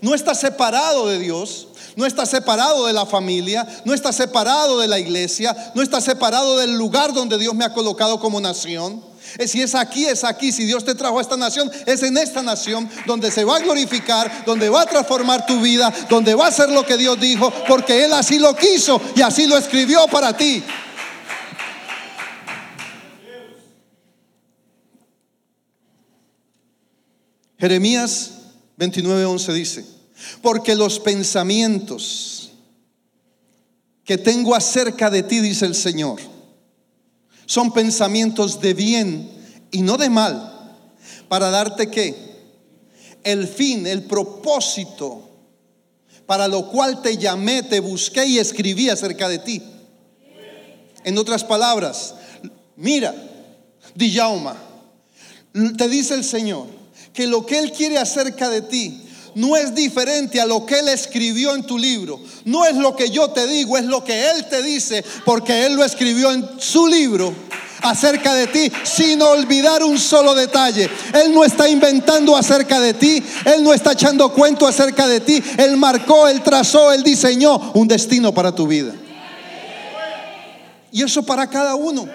[0.00, 4.88] No estás separado de Dios, no estás separado de la familia, no estás separado de
[4.88, 9.13] la iglesia, no estás separado del lugar donde Dios me ha colocado como nación.
[9.38, 10.52] Eh, si es aquí, es aquí.
[10.52, 13.60] Si Dios te trajo a esta nación, es en esta nación donde se va a
[13.60, 17.52] glorificar, donde va a transformar tu vida, donde va a ser lo que Dios dijo,
[17.68, 20.62] porque Él así lo quiso y así lo escribió para ti.
[27.58, 28.32] Jeremías
[28.78, 29.84] 29:11 dice,
[30.42, 32.52] porque los pensamientos
[34.04, 36.20] que tengo acerca de ti, dice el Señor,
[37.46, 39.30] son pensamientos de bien
[39.70, 40.78] y no de mal,
[41.28, 42.14] para darte qué?
[43.22, 45.24] El fin, el propósito
[46.26, 49.62] para lo cual te llamé, te busqué y escribí acerca de ti.
[51.04, 52.14] En otras palabras,
[52.76, 53.14] mira,
[53.94, 54.56] Dijauma,
[55.76, 56.66] te dice el Señor
[57.12, 59.03] que lo que Él quiere acerca de ti
[59.34, 62.20] no es diferente a lo que Él escribió en tu libro.
[62.44, 65.74] No es lo que yo te digo, es lo que Él te dice, porque Él
[65.74, 67.34] lo escribió en su libro
[67.82, 70.88] acerca de ti sin olvidar un solo detalle.
[71.12, 75.42] Él no está inventando acerca de ti, Él no está echando cuento acerca de ti.
[75.58, 78.94] Él marcó, Él trazó, Él diseñó un destino para tu vida.
[80.90, 82.08] Y eso para cada uno.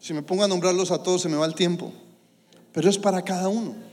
[0.00, 1.92] Si me pongo a nombrarlos a todos se me va el tiempo.
[2.72, 3.87] Pero es para cada uno.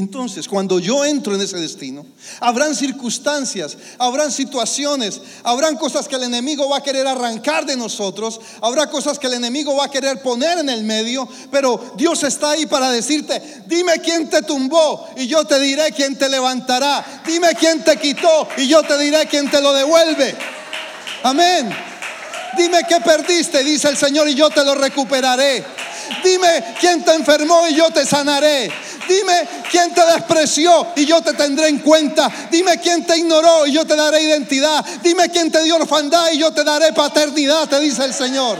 [0.00, 2.06] Entonces, cuando yo entro en ese destino,
[2.40, 8.40] habrán circunstancias, habrán situaciones, habrán cosas que el enemigo va a querer arrancar de nosotros,
[8.62, 12.52] habrá cosas que el enemigo va a querer poner en el medio, pero Dios está
[12.52, 17.54] ahí para decirte, dime quién te tumbó y yo te diré quién te levantará, dime
[17.54, 20.34] quién te quitó y yo te diré quién te lo devuelve.
[21.24, 21.70] Amén.
[22.56, 25.62] Dime qué perdiste, dice el Señor, y yo te lo recuperaré.
[26.24, 28.70] Dime quién te enfermó y yo te sanaré.
[29.10, 32.30] Dime quién te despreció y yo te tendré en cuenta.
[32.48, 34.84] Dime quién te ignoró y yo te daré identidad.
[35.02, 38.56] Dime quién te dio orfandad y yo te daré paternidad, te dice el Señor.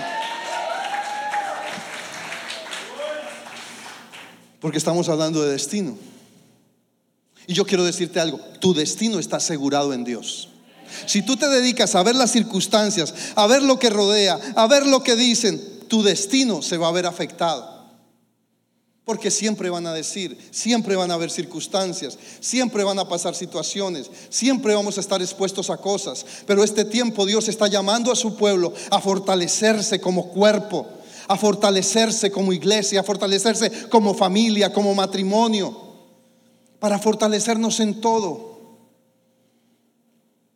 [4.60, 5.96] Porque estamos hablando de destino.
[7.46, 10.48] Y yo quiero decirte algo, tu destino está asegurado en Dios.
[11.06, 14.84] Si tú te dedicas a ver las circunstancias, a ver lo que rodea, a ver
[14.84, 17.79] lo que dicen, tu destino se va a ver afectado.
[19.04, 24.10] Porque siempre van a decir, siempre van a haber circunstancias, siempre van a pasar situaciones,
[24.28, 26.24] siempre vamos a estar expuestos a cosas.
[26.46, 30.86] Pero este tiempo Dios está llamando a su pueblo a fortalecerse como cuerpo,
[31.28, 35.76] a fortalecerse como iglesia, a fortalecerse como familia, como matrimonio,
[36.78, 38.50] para fortalecernos en todo.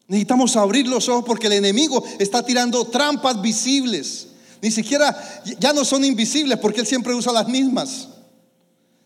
[0.06, 4.28] Necesitamos abrir los ojos porque el enemigo está tirando trampas visibles.
[4.60, 5.16] Ni siquiera
[5.58, 8.08] ya no son invisibles porque él siempre usa las mismas.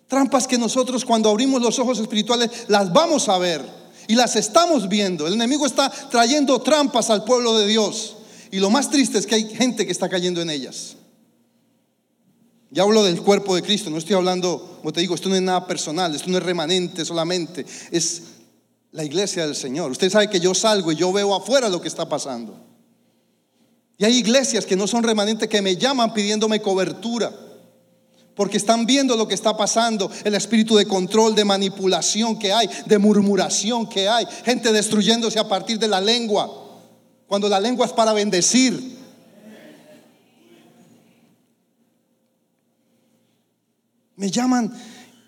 [0.08, 3.62] Trampas que nosotros cuando abrimos los ojos espirituales las vamos a ver
[4.08, 5.26] y las estamos viendo.
[5.26, 8.16] El enemigo está trayendo trampas al pueblo de Dios.
[8.50, 10.96] Y lo más triste es que hay gente que está cayendo en ellas.
[12.70, 15.42] Ya hablo del cuerpo de Cristo, no estoy hablando, como te digo, esto no es
[15.42, 18.22] nada personal, esto no es remanente solamente, es
[18.92, 19.90] la iglesia del Señor.
[19.90, 22.58] Usted sabe que yo salgo y yo veo afuera lo que está pasando.
[23.98, 27.47] Y hay iglesias que no son remanentes que me llaman pidiéndome cobertura
[28.38, 32.70] porque están viendo lo que está pasando, el espíritu de control, de manipulación que hay,
[32.86, 36.48] de murmuración que hay, gente destruyéndose a partir de la lengua,
[37.26, 38.96] cuando la lengua es para bendecir.
[44.14, 44.72] Me llaman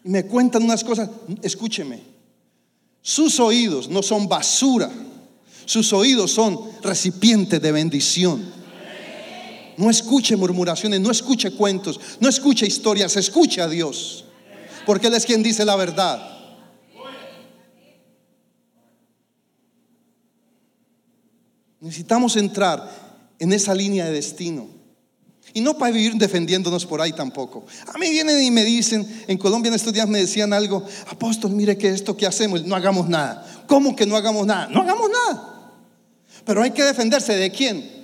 [0.05, 1.11] y me cuentan unas cosas,
[1.43, 2.01] escúcheme,
[3.03, 4.89] sus oídos no son basura,
[5.65, 8.60] sus oídos son recipientes de bendición.
[9.81, 14.27] No escuche murmuraciones, no escuche cuentos, no escuche historias, escuche a Dios.
[14.85, 16.21] Porque Él es quien dice la verdad.
[21.81, 22.91] Necesitamos entrar
[23.39, 24.69] en esa línea de destino.
[25.55, 27.65] Y no para vivir defendiéndonos por ahí tampoco.
[27.87, 31.53] A mí vienen y me dicen, en Colombia en estos días me decían algo, apóstol,
[31.53, 33.65] mire que esto que hacemos, no hagamos nada.
[33.67, 34.69] ¿Cómo que no hagamos nada?
[34.69, 35.73] No hagamos nada.
[36.45, 38.00] Pero hay que defenderse de quién?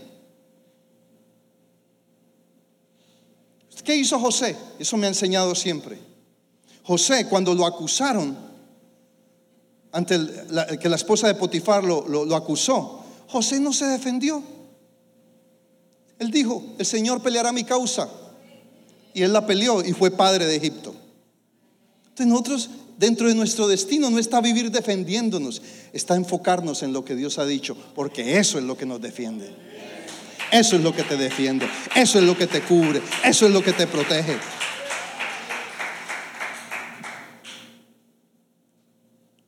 [3.87, 4.57] ¿Qué hizo José?
[4.81, 5.97] Eso me ha enseñado siempre.
[6.83, 8.37] José, cuando lo acusaron,
[9.93, 10.19] ante
[10.81, 14.43] que la esposa de Potifar lo, acusó, José no se defendió.
[16.19, 18.11] Él dijo, el Señor peleará mi causa.
[19.15, 20.93] Y él la peleó y fue padre de Egipto.
[22.09, 27.15] Entonces nosotros, dentro de nuestro destino, no está vivir defendiéndonos, está enfocarnos en lo que
[27.15, 29.49] Dios ha dicho, porque eso es lo que nos defiende.
[30.51, 33.63] Eso es lo que te defiende, eso es lo que te cubre, eso es lo
[33.63, 34.37] que te protege.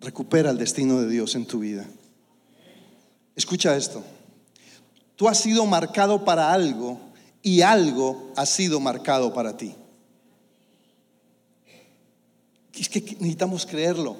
[0.00, 1.86] Recupera el destino de Dios en tu vida.
[3.36, 4.02] Escucha esto.
[5.14, 7.00] Tú has sido marcado para algo
[7.42, 9.74] y algo ha sido marcado para ti.
[12.72, 14.16] Es que necesitamos creerlo.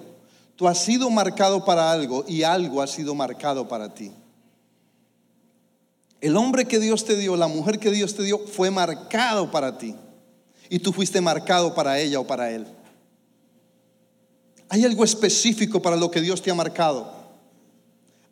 [0.57, 4.13] Tú has sido marcado para algo y algo ha sido marcado para ti.
[6.21, 9.79] El hombre que Dios te dio, la mujer que Dios te dio, fue marcado para
[9.79, 9.95] ti.
[10.69, 12.67] Y tú fuiste marcado para ella o para él.
[14.69, 17.13] Hay algo específico para lo que Dios te ha marcado.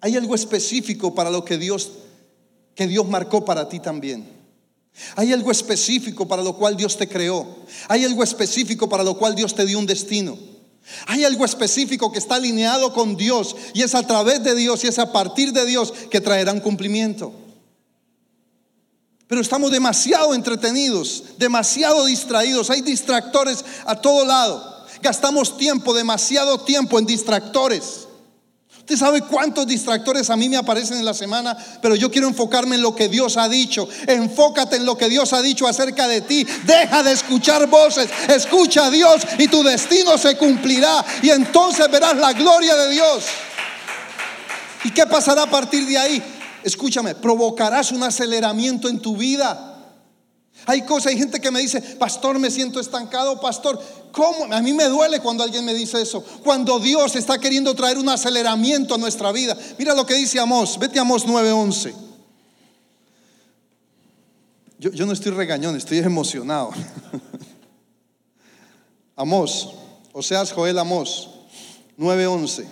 [0.01, 1.93] Hay algo específico para lo que Dios
[2.75, 4.29] que Dios marcó para ti también.
[5.17, 7.57] Hay algo específico para lo cual Dios te creó.
[7.89, 10.39] Hay algo específico para lo cual Dios te dio un destino.
[11.07, 14.89] Hay algo específico que está alineado con Dios y es a través de Dios y
[14.89, 17.33] es a partir de Dios que traerán cumplimiento.
[19.29, 22.71] Pero estamos demasiado entretenidos, demasiado distraídos.
[22.71, 24.87] Hay distractores a todo lado.
[25.03, 28.07] Gastamos tiempo, demasiado tiempo en distractores.
[28.79, 32.77] Usted sabe cuántos distractores a mí me aparecen en la semana, pero yo quiero enfocarme
[32.77, 33.89] en lo que Dios ha dicho.
[34.07, 36.47] Enfócate en lo que Dios ha dicho acerca de ti.
[36.65, 42.17] Deja de escuchar voces, escucha a Dios y tu destino se cumplirá y entonces verás
[42.17, 43.25] la gloria de Dios.
[44.85, 46.36] ¿Y qué pasará a partir de ahí?
[46.67, 49.73] Escúchame, provocarás un aceleramiento en tu vida.
[50.67, 53.81] Hay cosas, hay gente que me dice, pastor, me siento estancado, pastor.
[54.11, 54.53] ¿Cómo?
[54.53, 56.25] A mí me duele cuando alguien me dice eso.
[56.43, 59.57] Cuando Dios está queriendo traer un aceleramiento a nuestra vida.
[59.79, 60.77] Mira lo que dice Amós.
[60.77, 61.95] Vete a Amós 9:11.
[64.81, 66.73] Yo, yo no estoy regañón, estoy emocionado.
[69.15, 69.69] Amós,
[70.13, 71.29] o sea, Joel Amós
[71.97, 72.67] 9:11.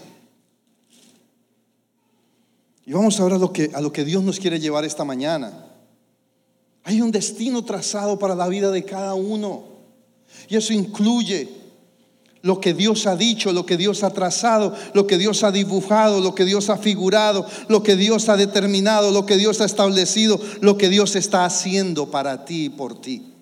[2.87, 5.67] Y vamos ahora a lo, que, a lo que Dios nos quiere llevar esta mañana.
[6.83, 9.65] Hay un destino trazado para la vida de cada uno.
[10.49, 11.49] Y eso incluye
[12.43, 16.21] lo que Dios ha dicho, lo que Dios ha trazado, lo que Dios ha dibujado,
[16.21, 20.39] lo que Dios ha figurado, lo que Dios ha determinado, lo que Dios ha establecido,
[20.61, 23.33] lo que Dios está haciendo para ti y por ti.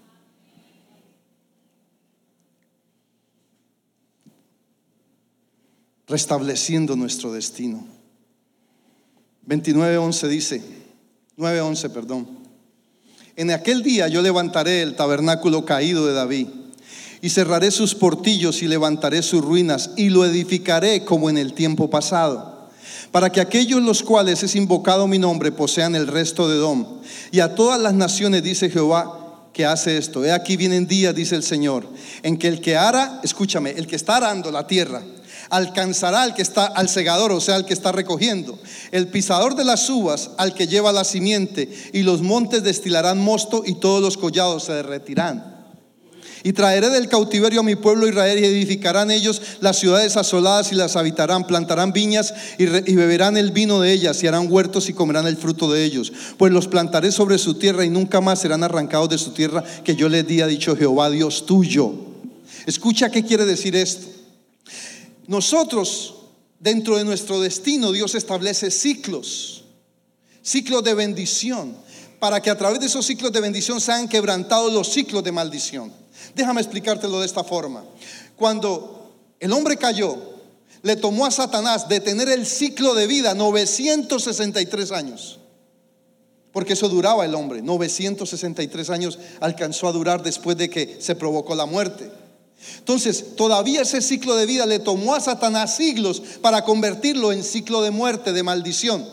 [6.07, 7.92] Restableciendo nuestro destino.
[9.47, 10.63] 29.11 dice,
[11.37, 12.29] 9.11, perdón.
[13.35, 16.49] En aquel día yo levantaré el tabernáculo caído de David
[17.23, 21.89] y cerraré sus portillos y levantaré sus ruinas y lo edificaré como en el tiempo
[21.89, 22.69] pasado,
[23.11, 27.01] para que aquellos los cuales es invocado mi nombre posean el resto de Dom.
[27.31, 30.25] Y a todas las naciones dice Jehová que hace esto.
[30.25, 31.87] He aquí vienen días, dice el Señor,
[32.23, 35.03] en que el que ara, escúchame, el que está arando la tierra,
[35.53, 38.59] alcanzará al que está al segador, o sea, al que está recogiendo.
[38.91, 43.63] El pisador de las uvas al que lleva la simiente, y los montes destilarán mosto
[43.65, 45.53] y todos los collados se derretirán.
[46.43, 50.75] Y traeré del cautiverio a mi pueblo Israel y edificarán ellos las ciudades asoladas y
[50.75, 55.27] las habitarán, plantarán viñas y, beberán el vino de ellas y harán huertos y comerán
[55.27, 56.13] el fruto de ellos.
[56.39, 59.95] Pues los plantaré sobre su tierra y nunca más serán arrancados de su tierra que
[59.95, 61.93] yo les di, ha dicho Jehová Dios tuyo.
[62.67, 64.22] Escucha qué quiere decir esto.
[65.27, 66.15] Nosotros,
[66.59, 69.65] dentro de nuestro destino, Dios establece ciclos,
[70.43, 71.77] ciclos de bendición,
[72.19, 75.93] para que a través de esos ciclos de bendición sean quebrantados los ciclos de maldición.
[76.35, 77.85] Déjame explicártelo de esta forma.
[78.37, 80.17] Cuando el hombre cayó,
[80.83, 85.39] le tomó a Satanás detener el ciclo de vida 963 años.
[86.53, 87.63] Porque eso duraba el hombre.
[87.63, 92.11] 963 años alcanzó a durar después de que se provocó la muerte.
[92.79, 97.83] Entonces, todavía ese ciclo de vida le tomó a Satanás siglos para convertirlo en ciclo
[97.83, 99.07] de muerte, de maldición.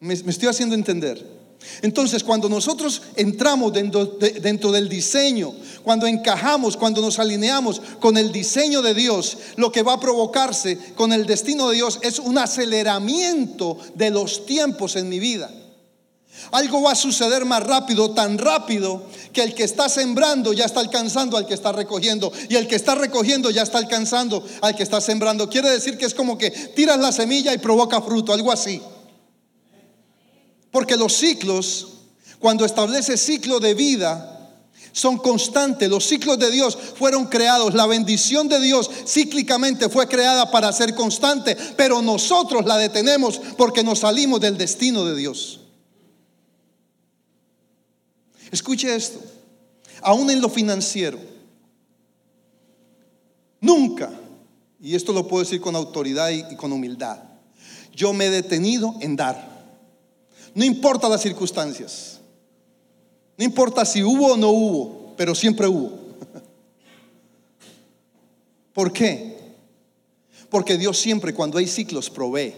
[0.00, 1.34] Me, estoy haciendo entender.
[1.80, 8.32] Entonces, cuando nosotros entramos dentro, dentro, del diseño, cuando encajamos, cuando nos alineamos con el
[8.32, 12.36] diseño de Dios, lo que va a provocarse con el destino de Dios es un
[12.36, 15.50] aceleramiento de los tiempos en mi vida.
[16.50, 20.80] Algo va a suceder más rápido, tan rápido, que el que está sembrando ya está
[20.80, 22.32] alcanzando al que está recogiendo.
[22.48, 25.48] Y el que está recogiendo ya está alcanzando al que está sembrando.
[25.48, 28.80] Quiere decir que es como que tiras la semilla y provoca fruto, algo así.
[30.70, 31.88] Porque los ciclos,
[32.38, 34.34] cuando establece ciclo de vida,
[34.92, 35.88] son constantes.
[35.88, 37.74] Los ciclos de Dios fueron creados.
[37.74, 41.56] La bendición de Dios cíclicamente fue creada para ser constante.
[41.76, 45.60] Pero nosotros la detenemos porque nos salimos del destino de Dios.
[48.54, 49.18] Escuche esto,
[50.00, 51.18] aún en lo financiero,
[53.60, 54.12] nunca,
[54.80, 57.18] y esto lo puedo decir con autoridad y, con humildad,
[57.96, 59.66] yo me he detenido en dar.
[60.54, 62.20] No importa las circunstancias.
[63.36, 65.90] No importa si hubo o no hubo, pero siempre hubo.
[68.72, 69.36] ¿Por qué?
[70.48, 72.54] Porque Dios siempre cuando hay ciclos provee.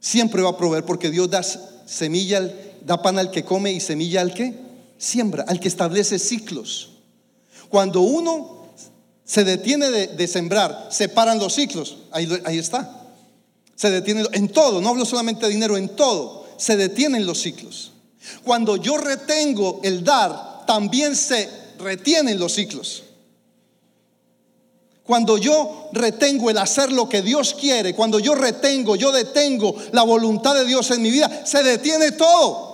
[0.00, 2.52] Siempre va a proveer porque Dios da semilla,
[2.86, 4.54] da pan al que come y semilla al que
[4.96, 6.90] siembra, al que establece ciclos.
[7.68, 8.68] Cuando uno
[9.24, 11.98] se detiene de, sembrar, se paran los ciclos.
[12.12, 13.02] Ahí, ahí está.
[13.74, 16.46] Se detiene en todo, no hablo solamente de dinero, en todo.
[16.58, 17.92] Se detienen los ciclos.
[18.44, 23.02] Cuando yo retengo el dar, también se retienen los ciclos.
[25.02, 30.02] Cuando yo retengo el hacer lo que Dios quiere, cuando yo retengo, yo detengo la
[30.02, 32.65] voluntad de Dios en mi vida, se detiene todo.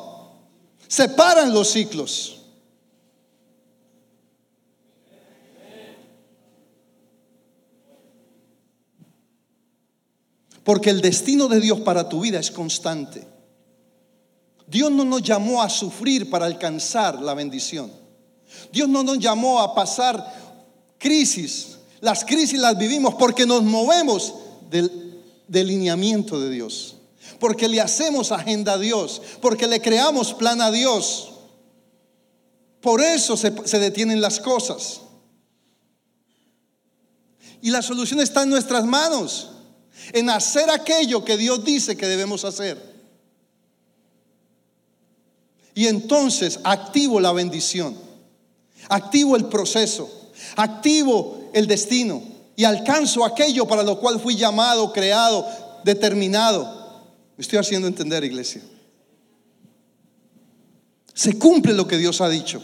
[0.93, 2.43] Se paran los ciclos.
[10.63, 13.27] Porque el destino de Dios para tu vida es constante.
[14.67, 17.91] Dios no nos llamó a sufrir para alcanzar la bendición.
[18.71, 20.23] Dios no nos llamó a pasar
[20.99, 21.79] crisis.
[22.03, 24.35] Las crisis las vivimos porque nos movemos
[24.69, 26.97] del, delineamiento de Dios.
[27.39, 29.23] Porque le hacemos agenda a Dios.
[29.41, 31.33] Porque le creamos plan a Dios.
[32.81, 35.01] Por eso se, se detienen las cosas.
[37.61, 39.51] Y la solución está en nuestras manos.
[40.13, 42.93] En hacer aquello que Dios dice que debemos hacer.
[45.75, 47.97] Y entonces activo la bendición,
[48.89, 50.11] activo el proceso,
[50.57, 52.23] activo el destino
[52.57, 55.47] y alcanzo aquello para lo cual fui llamado, creado,
[55.85, 56.82] determinado.
[57.37, 58.63] Me estoy haciendo entender, iglesia.
[61.15, 62.63] Se cumple lo que Dios ha dicho.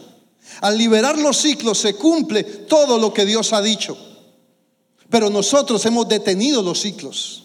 [0.61, 3.97] Al liberar los ciclos se cumple todo lo que Dios ha dicho.
[5.11, 7.45] Pero nosotros hemos detenido los ciclos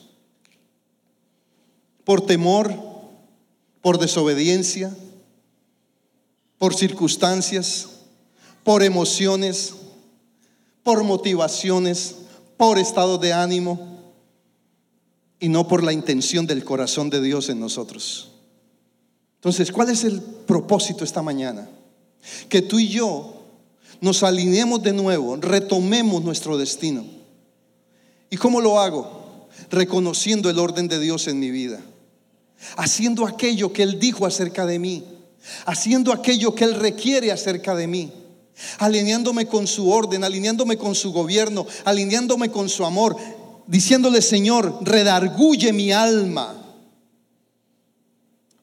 [2.04, 2.74] por temor,
[3.82, 4.96] por desobediencia,
[6.58, 7.88] por circunstancias,
[8.64, 9.74] por emociones,
[10.84, 12.16] por motivaciones,
[12.58, 13.93] por estado de ánimo
[15.44, 18.32] y no por la intención del corazón de Dios en nosotros.
[19.36, 21.68] Entonces, ¿cuál es el propósito esta mañana?
[22.48, 23.44] Que tú y yo
[24.00, 27.04] nos alineemos de nuevo, retomemos nuestro destino.
[28.30, 29.50] ¿Y cómo lo hago?
[29.70, 31.82] Reconociendo el orden de Dios en mi vida,
[32.78, 35.04] haciendo aquello que Él dijo acerca de mí
[35.66, 38.14] haciendo aquello que Él requiere acerca de mí,
[38.78, 43.18] alineándome con su orden, alineándome con su gobierno, alineándome con su amor,
[43.68, 46.56] diciéndole, Señor, redarguye mi alma.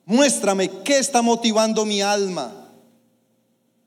[0.05, 2.53] Muéstrame qué está motivando mi alma.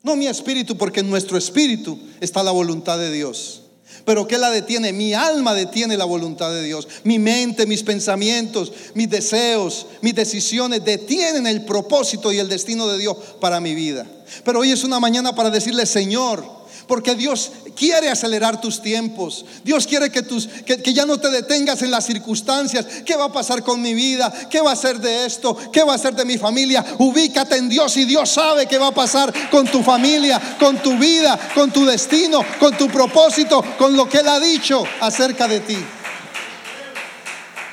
[0.04, 3.64] No mi espíritu, porque en nuestro espíritu está la voluntad de Dios.
[4.06, 4.92] Pero ¿qué la detiene?
[4.92, 6.88] Mi alma detiene la voluntad de Dios.
[7.04, 12.98] Mi mente, mis pensamientos, mis deseos, mis decisiones detienen el propósito y el destino de
[12.98, 14.06] Dios para mi vida.
[14.44, 19.46] Pero hoy es una mañana para decirle, Señor, porque Dios quiere acelerar tus tiempos.
[19.64, 22.86] Dios quiere que, tus, que, ya no te detengas en las circunstancias.
[23.06, 24.32] ¿Qué va a pasar con mi vida?
[24.50, 25.56] ¿Qué va a ser de esto?
[25.72, 26.84] ¿Qué va a ser de mi familia?
[27.00, 30.98] Ubícate en Dios y Dios sabe qué va a pasar con tu familia, con tu
[30.98, 35.60] vida, con tu destino, con tu propósito, con lo que Él ha dicho acerca de
[35.60, 35.78] ti.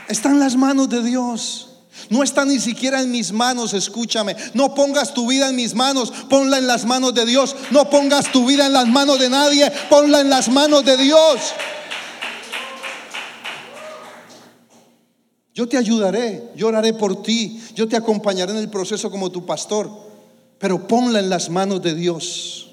[0.09, 1.70] Está en las manos de Dios.
[2.09, 4.37] No está ni siquiera en mis manos, escúchame.
[4.55, 7.55] No pongas tu vida en mis manos, ponla en las manos de Dios.
[7.71, 11.41] No pongas tu vida en las manos de nadie, ponla en las manos de Dios.
[15.55, 19.45] Yo te ayudaré, yo oraré por ti, yo te acompañaré en el proceso como tu
[19.45, 19.91] pastor,
[20.59, 22.70] pero ponla en las manos de Dios.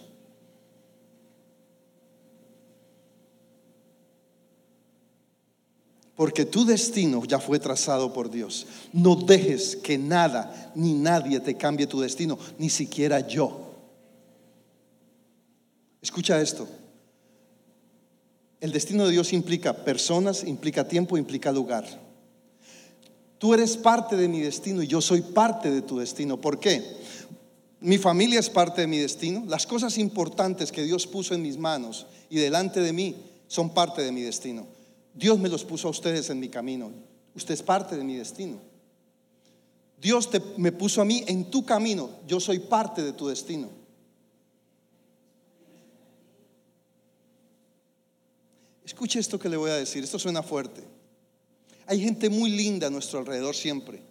[6.18, 8.66] Porque tu destino ya fue trazado por Dios.
[8.92, 13.76] No dejes que nada ni nadie te cambie tu destino, ni siquiera yo.
[16.02, 16.68] Escucha esto.
[18.60, 21.86] El destino de Dios implica personas, implica tiempo, implica lugar.
[23.38, 26.42] Tú eres parte de mi destino y yo soy parte de tu destino.
[26.42, 26.84] ¿Por qué?
[27.80, 29.44] Mi familia es parte de mi destino.
[29.48, 33.16] Las cosas importantes que Dios puso en mis manos y delante de mí
[33.46, 34.77] son parte de mi destino.
[35.18, 36.92] Dios me los puso a ustedes en mi camino.
[37.34, 38.60] Usted es parte de mi destino.
[40.00, 42.12] Dios te, me puso a mí en tu camino.
[42.28, 43.70] Yo soy parte de tu destino.
[48.86, 50.04] Escuche esto que le voy a decir.
[50.04, 50.84] Esto suena fuerte.
[51.88, 54.04] Hay gente muy linda a nuestro alrededor siempre.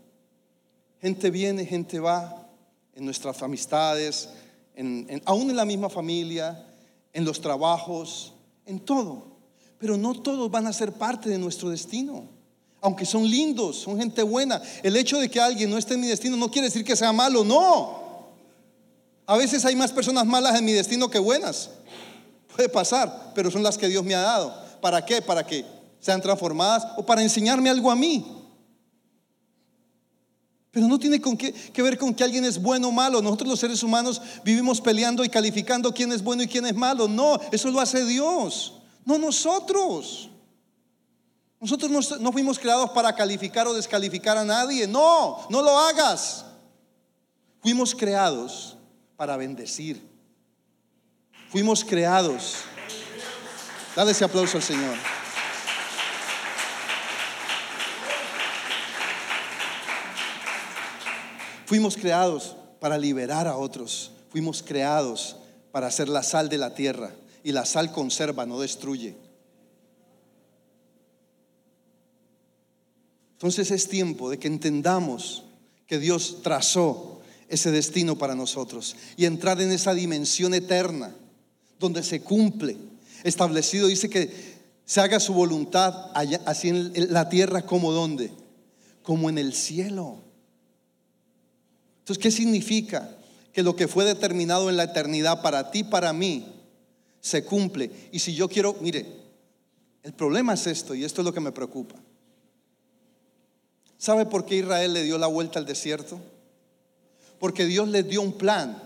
[1.01, 2.51] Gente viene, gente va,
[2.95, 4.29] en nuestras amistades,
[5.25, 6.67] aún en la misma familia,
[7.13, 8.35] en los trabajos,
[8.65, 9.36] en todo.
[9.79, 12.35] Pero no todos van a ser parte de nuestro destino.
[12.81, 14.63] aunque son lindos, son gente buena.
[14.83, 17.13] El hecho de que alguien no esté en mi destino no quiere decir que sea
[17.13, 18.07] malo, no.
[19.27, 21.71] A veces hay más personas malas en mi destino que buenas.
[22.55, 24.55] Puede pasar, pero son las que Dios me ha dado.
[24.81, 25.21] ¿Para qué?
[25.21, 25.65] Para que
[25.99, 28.25] sean transformadas o para enseñarme algo a mí.
[30.71, 33.21] Pero no tiene con qué, que ver con que alguien es bueno o malo.
[33.21, 37.09] Nosotros los seres humanos vivimos peleando y calificando quién es bueno y quién es malo.
[37.09, 38.75] No, eso lo hace Dios,
[39.07, 40.29] no nosotros.
[41.59, 44.87] Nosotros no, fuimos creados para calificar o descalificar a nadie.
[44.87, 46.45] No, no lo hagas.
[47.63, 48.77] Fuimos creados
[49.17, 50.07] para bendecir.
[51.49, 52.57] Fuimos creados.
[53.95, 54.97] Dale ese aplauso al Señor.
[61.65, 64.11] Fuimos creados para liberar a otros.
[64.31, 65.37] Fuimos creados
[65.73, 67.13] para hacer la sal de la tierra.
[67.47, 69.15] Y la sal conserva, no destruye.
[73.35, 75.45] Entonces es tiempo de que entendamos
[75.87, 81.15] que Dios trazó ese destino para nosotros y entrar en esa dimensión eterna
[81.79, 82.79] donde se cumple.
[83.23, 86.11] Establecido dice que se haga su voluntad
[86.47, 88.33] así en la tierra como donde,
[89.05, 90.19] como en el cielo.
[92.01, 93.17] Entonces, ¿qué significa?
[93.53, 96.56] Que lo que fue determinado en la eternidad para ti, para mí,
[97.27, 97.91] se cumple.
[98.13, 99.05] Y si yo quiero, mire,
[100.05, 101.97] el problema es esto, y esto es lo que me preocupa.
[103.99, 106.21] ¿Sabe por qué Israel le dio la vuelta al desierto?
[107.41, 108.81] Porque Dios les dio un plan.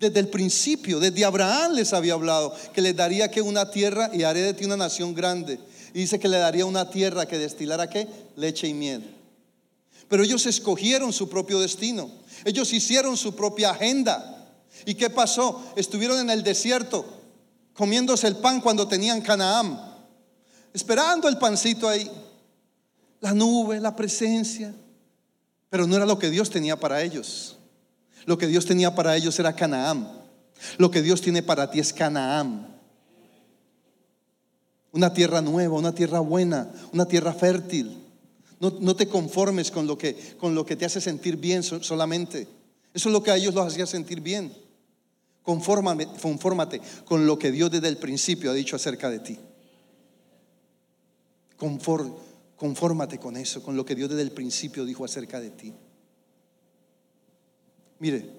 [0.00, 4.22] Desde el principio, desde Abraham les había hablado que les daría que una tierra y
[4.22, 5.60] haré de ti una nación grande.
[5.92, 8.08] Y dice que le daría una tierra que destilara qué?
[8.36, 9.14] Leche y miel.
[10.08, 12.10] Pero ellos escogieron su propio destino.
[12.46, 14.48] Ellos hicieron su propia agenda.
[14.86, 15.70] ¿Y qué pasó?
[15.76, 17.17] Estuvieron en el desierto
[17.78, 19.80] comiéndose el pan cuando tenían Canaán,
[20.74, 22.10] esperando el pancito ahí.
[23.20, 24.74] La nube, la presencia.
[25.70, 27.56] Pero no era lo que Dios tenía para ellos.
[28.26, 30.10] Lo que Dios tenía para ellos era Canaán.
[30.76, 32.66] Lo que Dios tiene para ti es Canaán.
[34.90, 37.96] Una tierra nueva, una tierra buena, una tierra fértil.
[38.58, 42.48] No, te conformes con lo, que, con lo que te hace sentir bien solamente.
[42.92, 44.52] Eso es lo que a ellos los hacía sentir bien.
[45.48, 49.38] Confórmate con lo que Dios desde el principio ha dicho acerca de ti.
[52.56, 55.72] confórmate con eso, con lo que Dios desde el principio dijo acerca de ti.
[57.98, 58.30] Mire,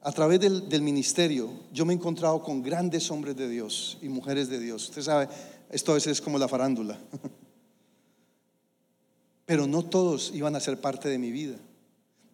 [0.00, 4.08] a través del, del, ministerio yo me he encontrado con grandes hombres de Dios y
[4.08, 4.88] mujeres de Dios.
[4.88, 5.28] Usted sabe,
[5.70, 6.98] esto a veces es como la farándula.
[9.44, 11.58] pero no todos iban a ser parte de mi vida.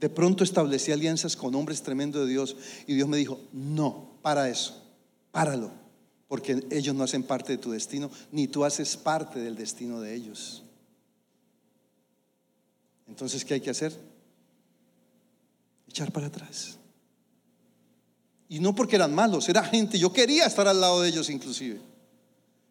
[0.00, 4.48] De pronto establecí alianzas con hombres tremendos de Dios y Dios me dijo, no, para
[4.48, 4.80] eso,
[5.32, 5.72] páralo,
[6.28, 10.14] porque ellos no hacen parte de tu destino, ni tú haces parte del destino de
[10.14, 10.62] ellos.
[13.08, 13.98] Entonces, ¿qué hay que hacer?
[15.88, 16.78] Echar para atrás.
[18.48, 21.80] Y no porque eran malos, era gente, yo quería estar al lado de ellos inclusive,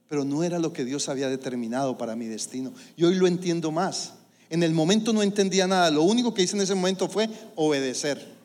[0.08, 2.74] pero no era lo que Dios había determinado para mi destino.
[2.96, 4.14] Y hoy lo entiendo más.
[4.50, 5.92] En el momento no entendía nada.
[5.92, 8.38] Lo único que hice en ese momento fue obedecer.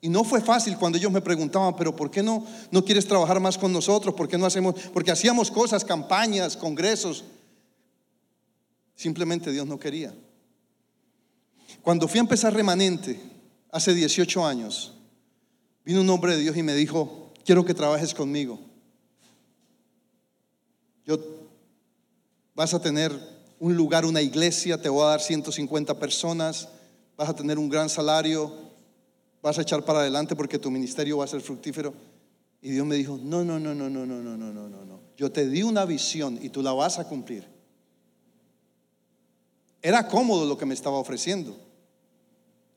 [0.00, 3.40] Y no fue fácil cuando ellos me preguntaban, pero ¿por qué no, no quieres trabajar
[3.40, 4.14] más con nosotros?
[4.14, 4.76] ¿Por qué no hacemos?
[4.92, 7.24] Porque hacíamos cosas, campañas, congresos.
[8.94, 10.14] Simplemente Dios no quería.
[11.82, 13.20] Cuando fui a empezar remanente,
[13.72, 14.94] hace 18 años,
[15.84, 18.60] vino un hombre de Dios y me dijo, quiero que trabajes conmigo.
[21.04, 21.18] Yo
[22.54, 26.68] vas a tener un lugar, una iglesia, te voy a dar 150 personas,
[27.16, 28.52] vas a tener un gran salario,
[29.42, 31.92] vas a echar para adelante porque tu ministerio va a ser fructífero.
[32.60, 35.00] Y Dios me dijo, no, no, no, no, no, no, no, no, no, no, no.
[35.16, 37.46] Yo te di una visión y tú la vas a cumplir.
[39.80, 41.56] Era cómodo lo que me estaba ofreciendo.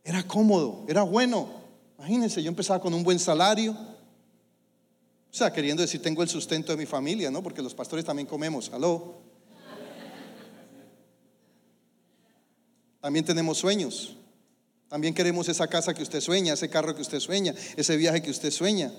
[0.03, 1.49] Era cómodo, era bueno.
[1.97, 3.73] Imagínense, yo empezaba con un buen salario.
[3.73, 7.41] O sea, queriendo decir, tengo el sustento de mi familia, ¿no?
[7.41, 8.71] Porque los pastores también comemos.
[8.71, 9.30] Aló.
[13.01, 14.15] También tenemos sueños.
[14.87, 18.29] También queremos esa casa que usted sueña, ese carro que usted sueña, ese viaje que
[18.29, 18.91] usted sueña.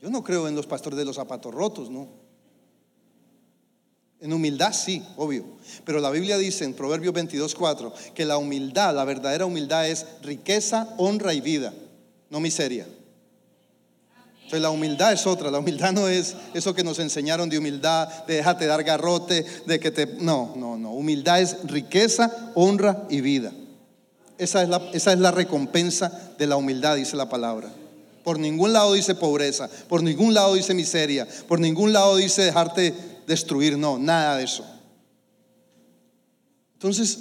[0.00, 2.08] Yo no creo en los pastores de los zapatos rotos, no.
[4.20, 5.44] En humildad sí, obvio.
[5.84, 10.94] Pero la Biblia dice en Proverbios 22.4 que la humildad, la verdadera humildad es riqueza,
[10.98, 11.72] honra y vida,
[12.28, 12.86] no miseria.
[14.50, 18.08] Entonces la humildad es otra, la humildad no es eso que nos enseñaron de humildad,
[18.26, 20.06] de déjate dar garrote, de que te...
[20.06, 23.52] No, no, no, humildad es riqueza, honra y vida.
[24.38, 27.70] Esa es la, esa es la recompensa de la humildad, dice la palabra.
[28.24, 32.92] Por ningún lado dice pobreza, por ningún lado dice miseria, por ningún lado dice dejarte
[33.28, 34.66] destruir, no, nada de eso.
[36.72, 37.20] Entonces,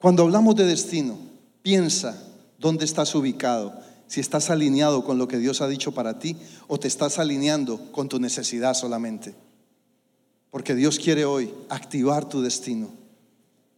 [0.00, 1.16] Cuando hablamos de destino,
[1.62, 2.20] piensa
[2.58, 3.74] dónde estás ubicado,
[4.10, 6.34] si estás alineado con lo que Dios ha dicho para ti
[6.66, 9.36] o te estás alineando con tu necesidad solamente.
[10.50, 12.90] Porque Dios quiere hoy activar tu destino.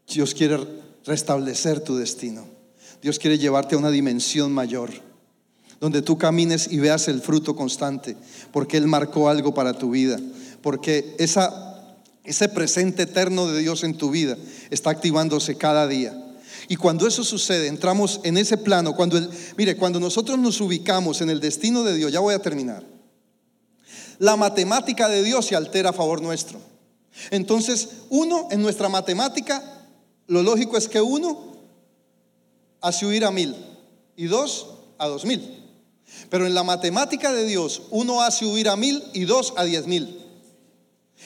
[0.09, 0.57] Dios quiere
[1.05, 2.47] restablecer tu destino.
[3.03, 4.91] Dios quiere llevarte a una dimensión mayor,
[5.81, 8.17] donde tú camines y veas el fruto constante,
[8.53, 10.19] porque Él marcó algo para tu vida,
[10.63, 14.39] porque ese presente eterno de Dios en tu vida
[14.71, 16.32] está activándose cada día.
[16.69, 21.21] Y cuando eso sucede, entramos en ese plano, cuando el, mire, cuando nosotros nos ubicamos
[21.21, 22.85] en el destino de Dios, ya voy a terminar.
[24.19, 26.61] La matemática de Dios se altera a favor nuestro.
[27.31, 29.63] Entonces, uno, en nuestra matemática,
[30.29, 31.57] lo lógico es que uno
[32.81, 33.57] hace huir a mil
[34.17, 35.59] y dos a dos mil.
[36.31, 39.87] Pero en la matemática de Dios, uno hace huir a mil y dos a diez
[39.87, 40.19] mil.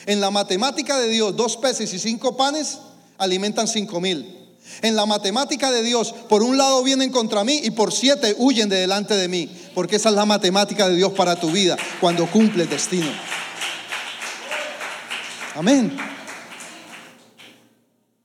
[0.05, 2.79] En la matemática de Dios, dos peces y cinco panes
[3.17, 4.46] alimentan cinco mil.
[4.81, 8.69] En la matemática de Dios, por un lado vienen contra mí y por siete huyen
[8.69, 9.49] de delante de mí.
[9.73, 13.07] Porque esa es la matemática de Dios para tu vida cuando cumple el destino.
[15.55, 15.97] Amén.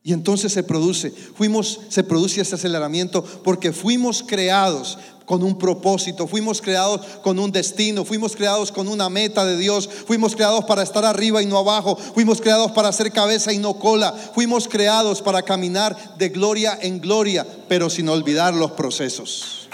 [0.04, 6.26] Y entonces se produce, fuimos, se produce ese aceleramiento porque fuimos creados con un propósito,
[6.26, 10.82] fuimos creados con un destino, fuimos creados con una meta de Dios, fuimos creados para
[10.82, 15.22] estar arriba y no abajo, fuimos creados para ser cabeza y no cola, fuimos creados
[15.22, 19.68] para caminar de gloria en gloria, pero sin olvidar los procesos.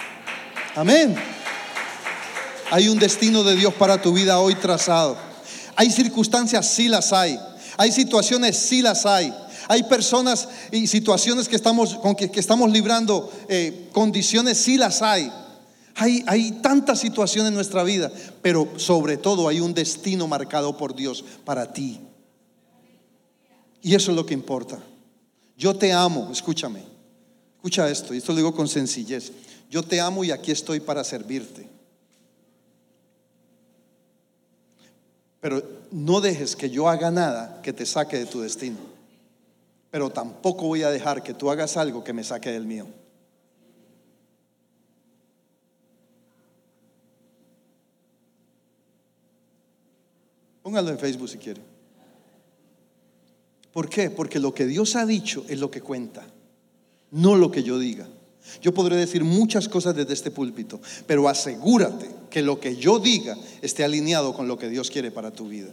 [0.74, 1.16] Amén.
[2.70, 5.16] Hay un destino de Dios para tu vida hoy trazado.
[5.74, 7.38] Hay circunstancias, sí las hay.
[7.76, 9.32] Hay situaciones, sí las hay.
[9.68, 15.30] Hay personas y situaciones que estamos, con que, estamos librando, eh, condiciones, sí las hay.
[15.94, 16.24] hay.
[16.26, 18.10] Hay tantas situaciones en nuestra vida,
[18.40, 22.00] pero sobre todo hay un destino marcado por Dios para ti.
[23.82, 24.78] Y eso es lo que importa.
[25.54, 26.82] Yo te amo, escúchame.
[27.56, 29.32] Escucha esto, y esto lo digo con sencillez.
[29.70, 31.68] Yo te amo y aquí estoy para servirte.
[35.40, 38.87] Pero no dejes que yo haga nada que te saque de tu destino
[39.90, 42.86] pero tampoco voy a dejar que tú hagas algo que me saque del mío.
[50.62, 51.62] Póngalo en Facebook si quiere.
[53.72, 54.10] ¿Por qué?
[54.10, 56.26] Porque lo que Dios ha dicho es lo que cuenta,
[57.10, 58.06] no lo que yo diga.
[58.60, 63.36] Yo podré decir muchas cosas desde este púlpito, pero asegúrate que lo que yo diga
[63.62, 65.70] esté alineado con lo que Dios quiere para tu vida.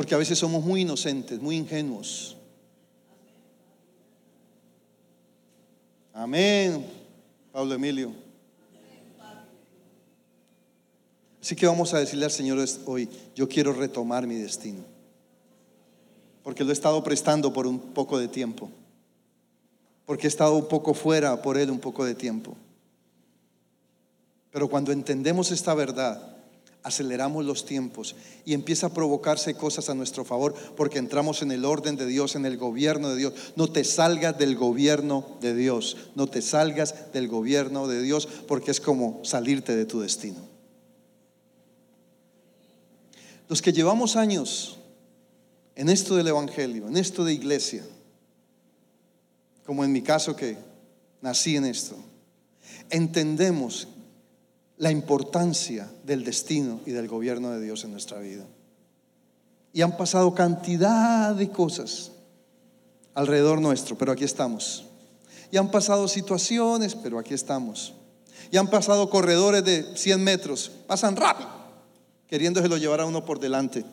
[0.00, 2.34] Porque a veces somos muy inocentes, muy ingenuos.
[6.14, 6.86] Amén,
[7.52, 8.10] Pablo Emilio.
[11.38, 14.82] Así que vamos a decirle al Señor hoy, yo quiero retomar mi destino.
[16.44, 18.70] Porque lo he estado prestando por un poco de tiempo.
[20.06, 22.56] Porque he estado un poco fuera por Él un poco de tiempo.
[24.50, 26.29] Pero cuando entendemos esta verdad,
[26.82, 31.64] aceleramos los tiempos y empieza a provocarse cosas a nuestro favor porque entramos en el
[31.64, 33.34] orden de Dios, en el gobierno de Dios.
[33.56, 38.70] No te salgas del gobierno de Dios, no te salgas del gobierno de Dios porque
[38.70, 40.38] es como salirte de tu destino.
[43.48, 44.78] Los que llevamos años
[45.74, 47.84] en esto del Evangelio, en esto de iglesia,
[49.66, 50.56] como en mi caso que
[51.20, 51.96] nací en esto,
[52.90, 53.88] entendemos
[54.80, 58.46] la importancia del destino y del gobierno de Dios en nuestra vida.
[59.74, 62.12] Y han pasado cantidad de cosas
[63.12, 64.86] alrededor nuestro, pero aquí estamos.
[65.52, 67.92] Y han pasado situaciones, pero aquí estamos.
[68.50, 71.50] Y han pasado corredores de 100 metros, pasan rápido,
[72.26, 73.84] queriéndoselo llevar a uno por delante.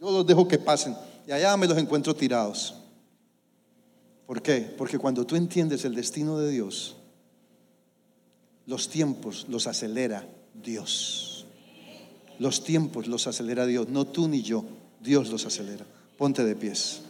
[0.00, 0.94] Yo los dejo que pasen
[1.26, 2.76] y allá me los encuentro tirados.
[4.24, 4.72] ¿Por qué?
[4.78, 6.97] Porque cuando tú entiendes el destino de Dios,
[8.68, 10.28] los tiempos los acelera
[10.62, 11.46] Dios.
[12.38, 14.62] Los tiempos los acelera Dios, no tú ni yo,
[15.00, 15.86] Dios los acelera.
[16.18, 17.00] Ponte de pies.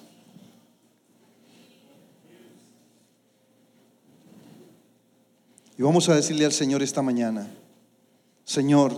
[5.77, 7.51] Y vamos a decirle al Señor esta mañana,
[8.45, 8.97] Señor,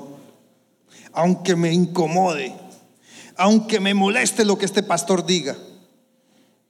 [1.12, 2.54] aunque me incomode,
[3.36, 5.56] aunque me moleste lo que este pastor diga,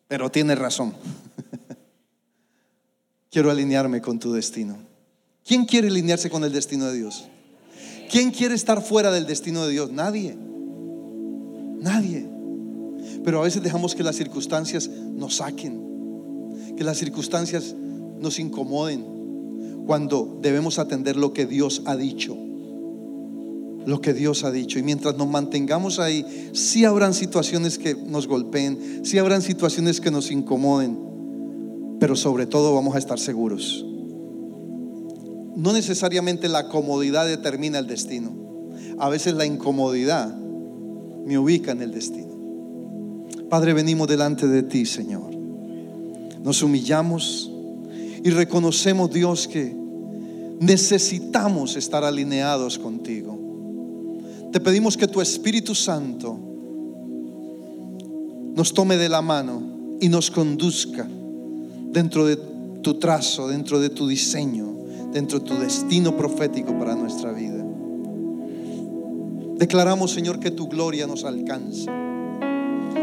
[0.07, 0.95] pero tiene razón.
[3.31, 4.90] Quiero alinearme con tu destino.
[5.51, 7.25] ¿Quién quiere alinearse con el destino de Dios?
[8.09, 9.91] ¿Quién quiere estar fuera del destino de Dios?
[9.91, 10.39] Nadie.
[11.81, 12.25] Nadie.
[13.25, 17.75] Pero a veces dejamos que las circunstancias nos saquen, que las circunstancias
[18.21, 19.05] nos incomoden,
[19.87, 22.37] cuando debemos atender lo que Dios ha dicho.
[23.87, 24.79] lo que Dios ha dicho.
[24.79, 30.13] Y mientras nos mantengamos ahí, sí habrán situaciones que nos golpeen, sí habrán situaciones que
[30.13, 30.97] nos incomoden,
[31.99, 33.85] pero sobre todo vamos a estar seguros.
[35.57, 38.33] No necesariamente la comodidad determina el destino.
[38.99, 40.35] A veces la incomodidad
[41.25, 42.31] me ubica en el destino.
[43.49, 45.35] Padre, venimos delante de ti, Señor.
[46.43, 47.51] Nos humillamos
[48.23, 49.75] y reconocemos, Dios, que
[50.61, 53.39] necesitamos estar alineados contigo.
[54.53, 56.39] Te pedimos que tu Espíritu Santo
[58.55, 59.63] nos tome de la mano
[60.01, 61.09] y nos conduzca
[61.93, 62.37] dentro de
[62.83, 64.70] tu trazo, dentro de tu diseño,
[65.13, 67.65] dentro de tu destino profético para nuestra vida.
[69.57, 71.91] Declaramos, Señor, que tu gloria nos alcanza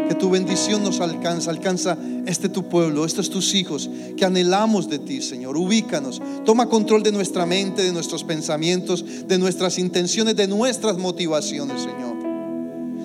[0.08, 5.00] que tu bendición nos alcanza, alcanza este tu pueblo, estos tus hijos que anhelamos de
[5.00, 5.58] ti, Señor.
[5.58, 11.82] Ubícanos, toma control de nuestra mente, de nuestros pensamientos, de nuestras intenciones, de nuestras motivaciones,
[11.82, 12.18] Señor.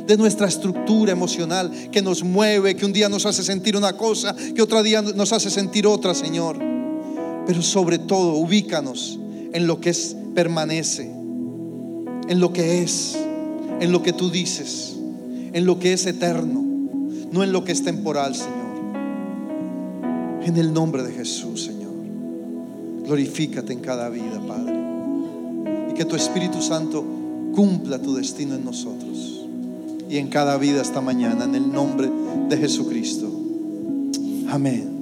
[0.06, 4.34] De nuestra estructura emocional que nos mueve, que un día nos hace sentir una cosa,
[4.54, 6.71] que otro día nos hace sentir otra, Señor.
[7.46, 9.18] Pero sobre todo, ubícanos
[9.52, 11.10] en lo que es permanece,
[12.28, 13.18] en lo que es,
[13.80, 14.96] en lo que tú dices,
[15.52, 16.62] en lo que es eterno
[17.32, 18.52] no en lo que es temporal, Señor.
[20.44, 21.92] En el nombre de Jesús, Señor.
[23.04, 24.74] Glorifícate en cada vida, Padre.
[25.90, 27.04] Y que tu Espíritu Santo
[27.54, 29.46] cumpla tu destino en nosotros.
[30.10, 32.10] Y en cada vida esta mañana, en el nombre
[32.48, 33.30] de Jesucristo.
[34.50, 35.01] Amén.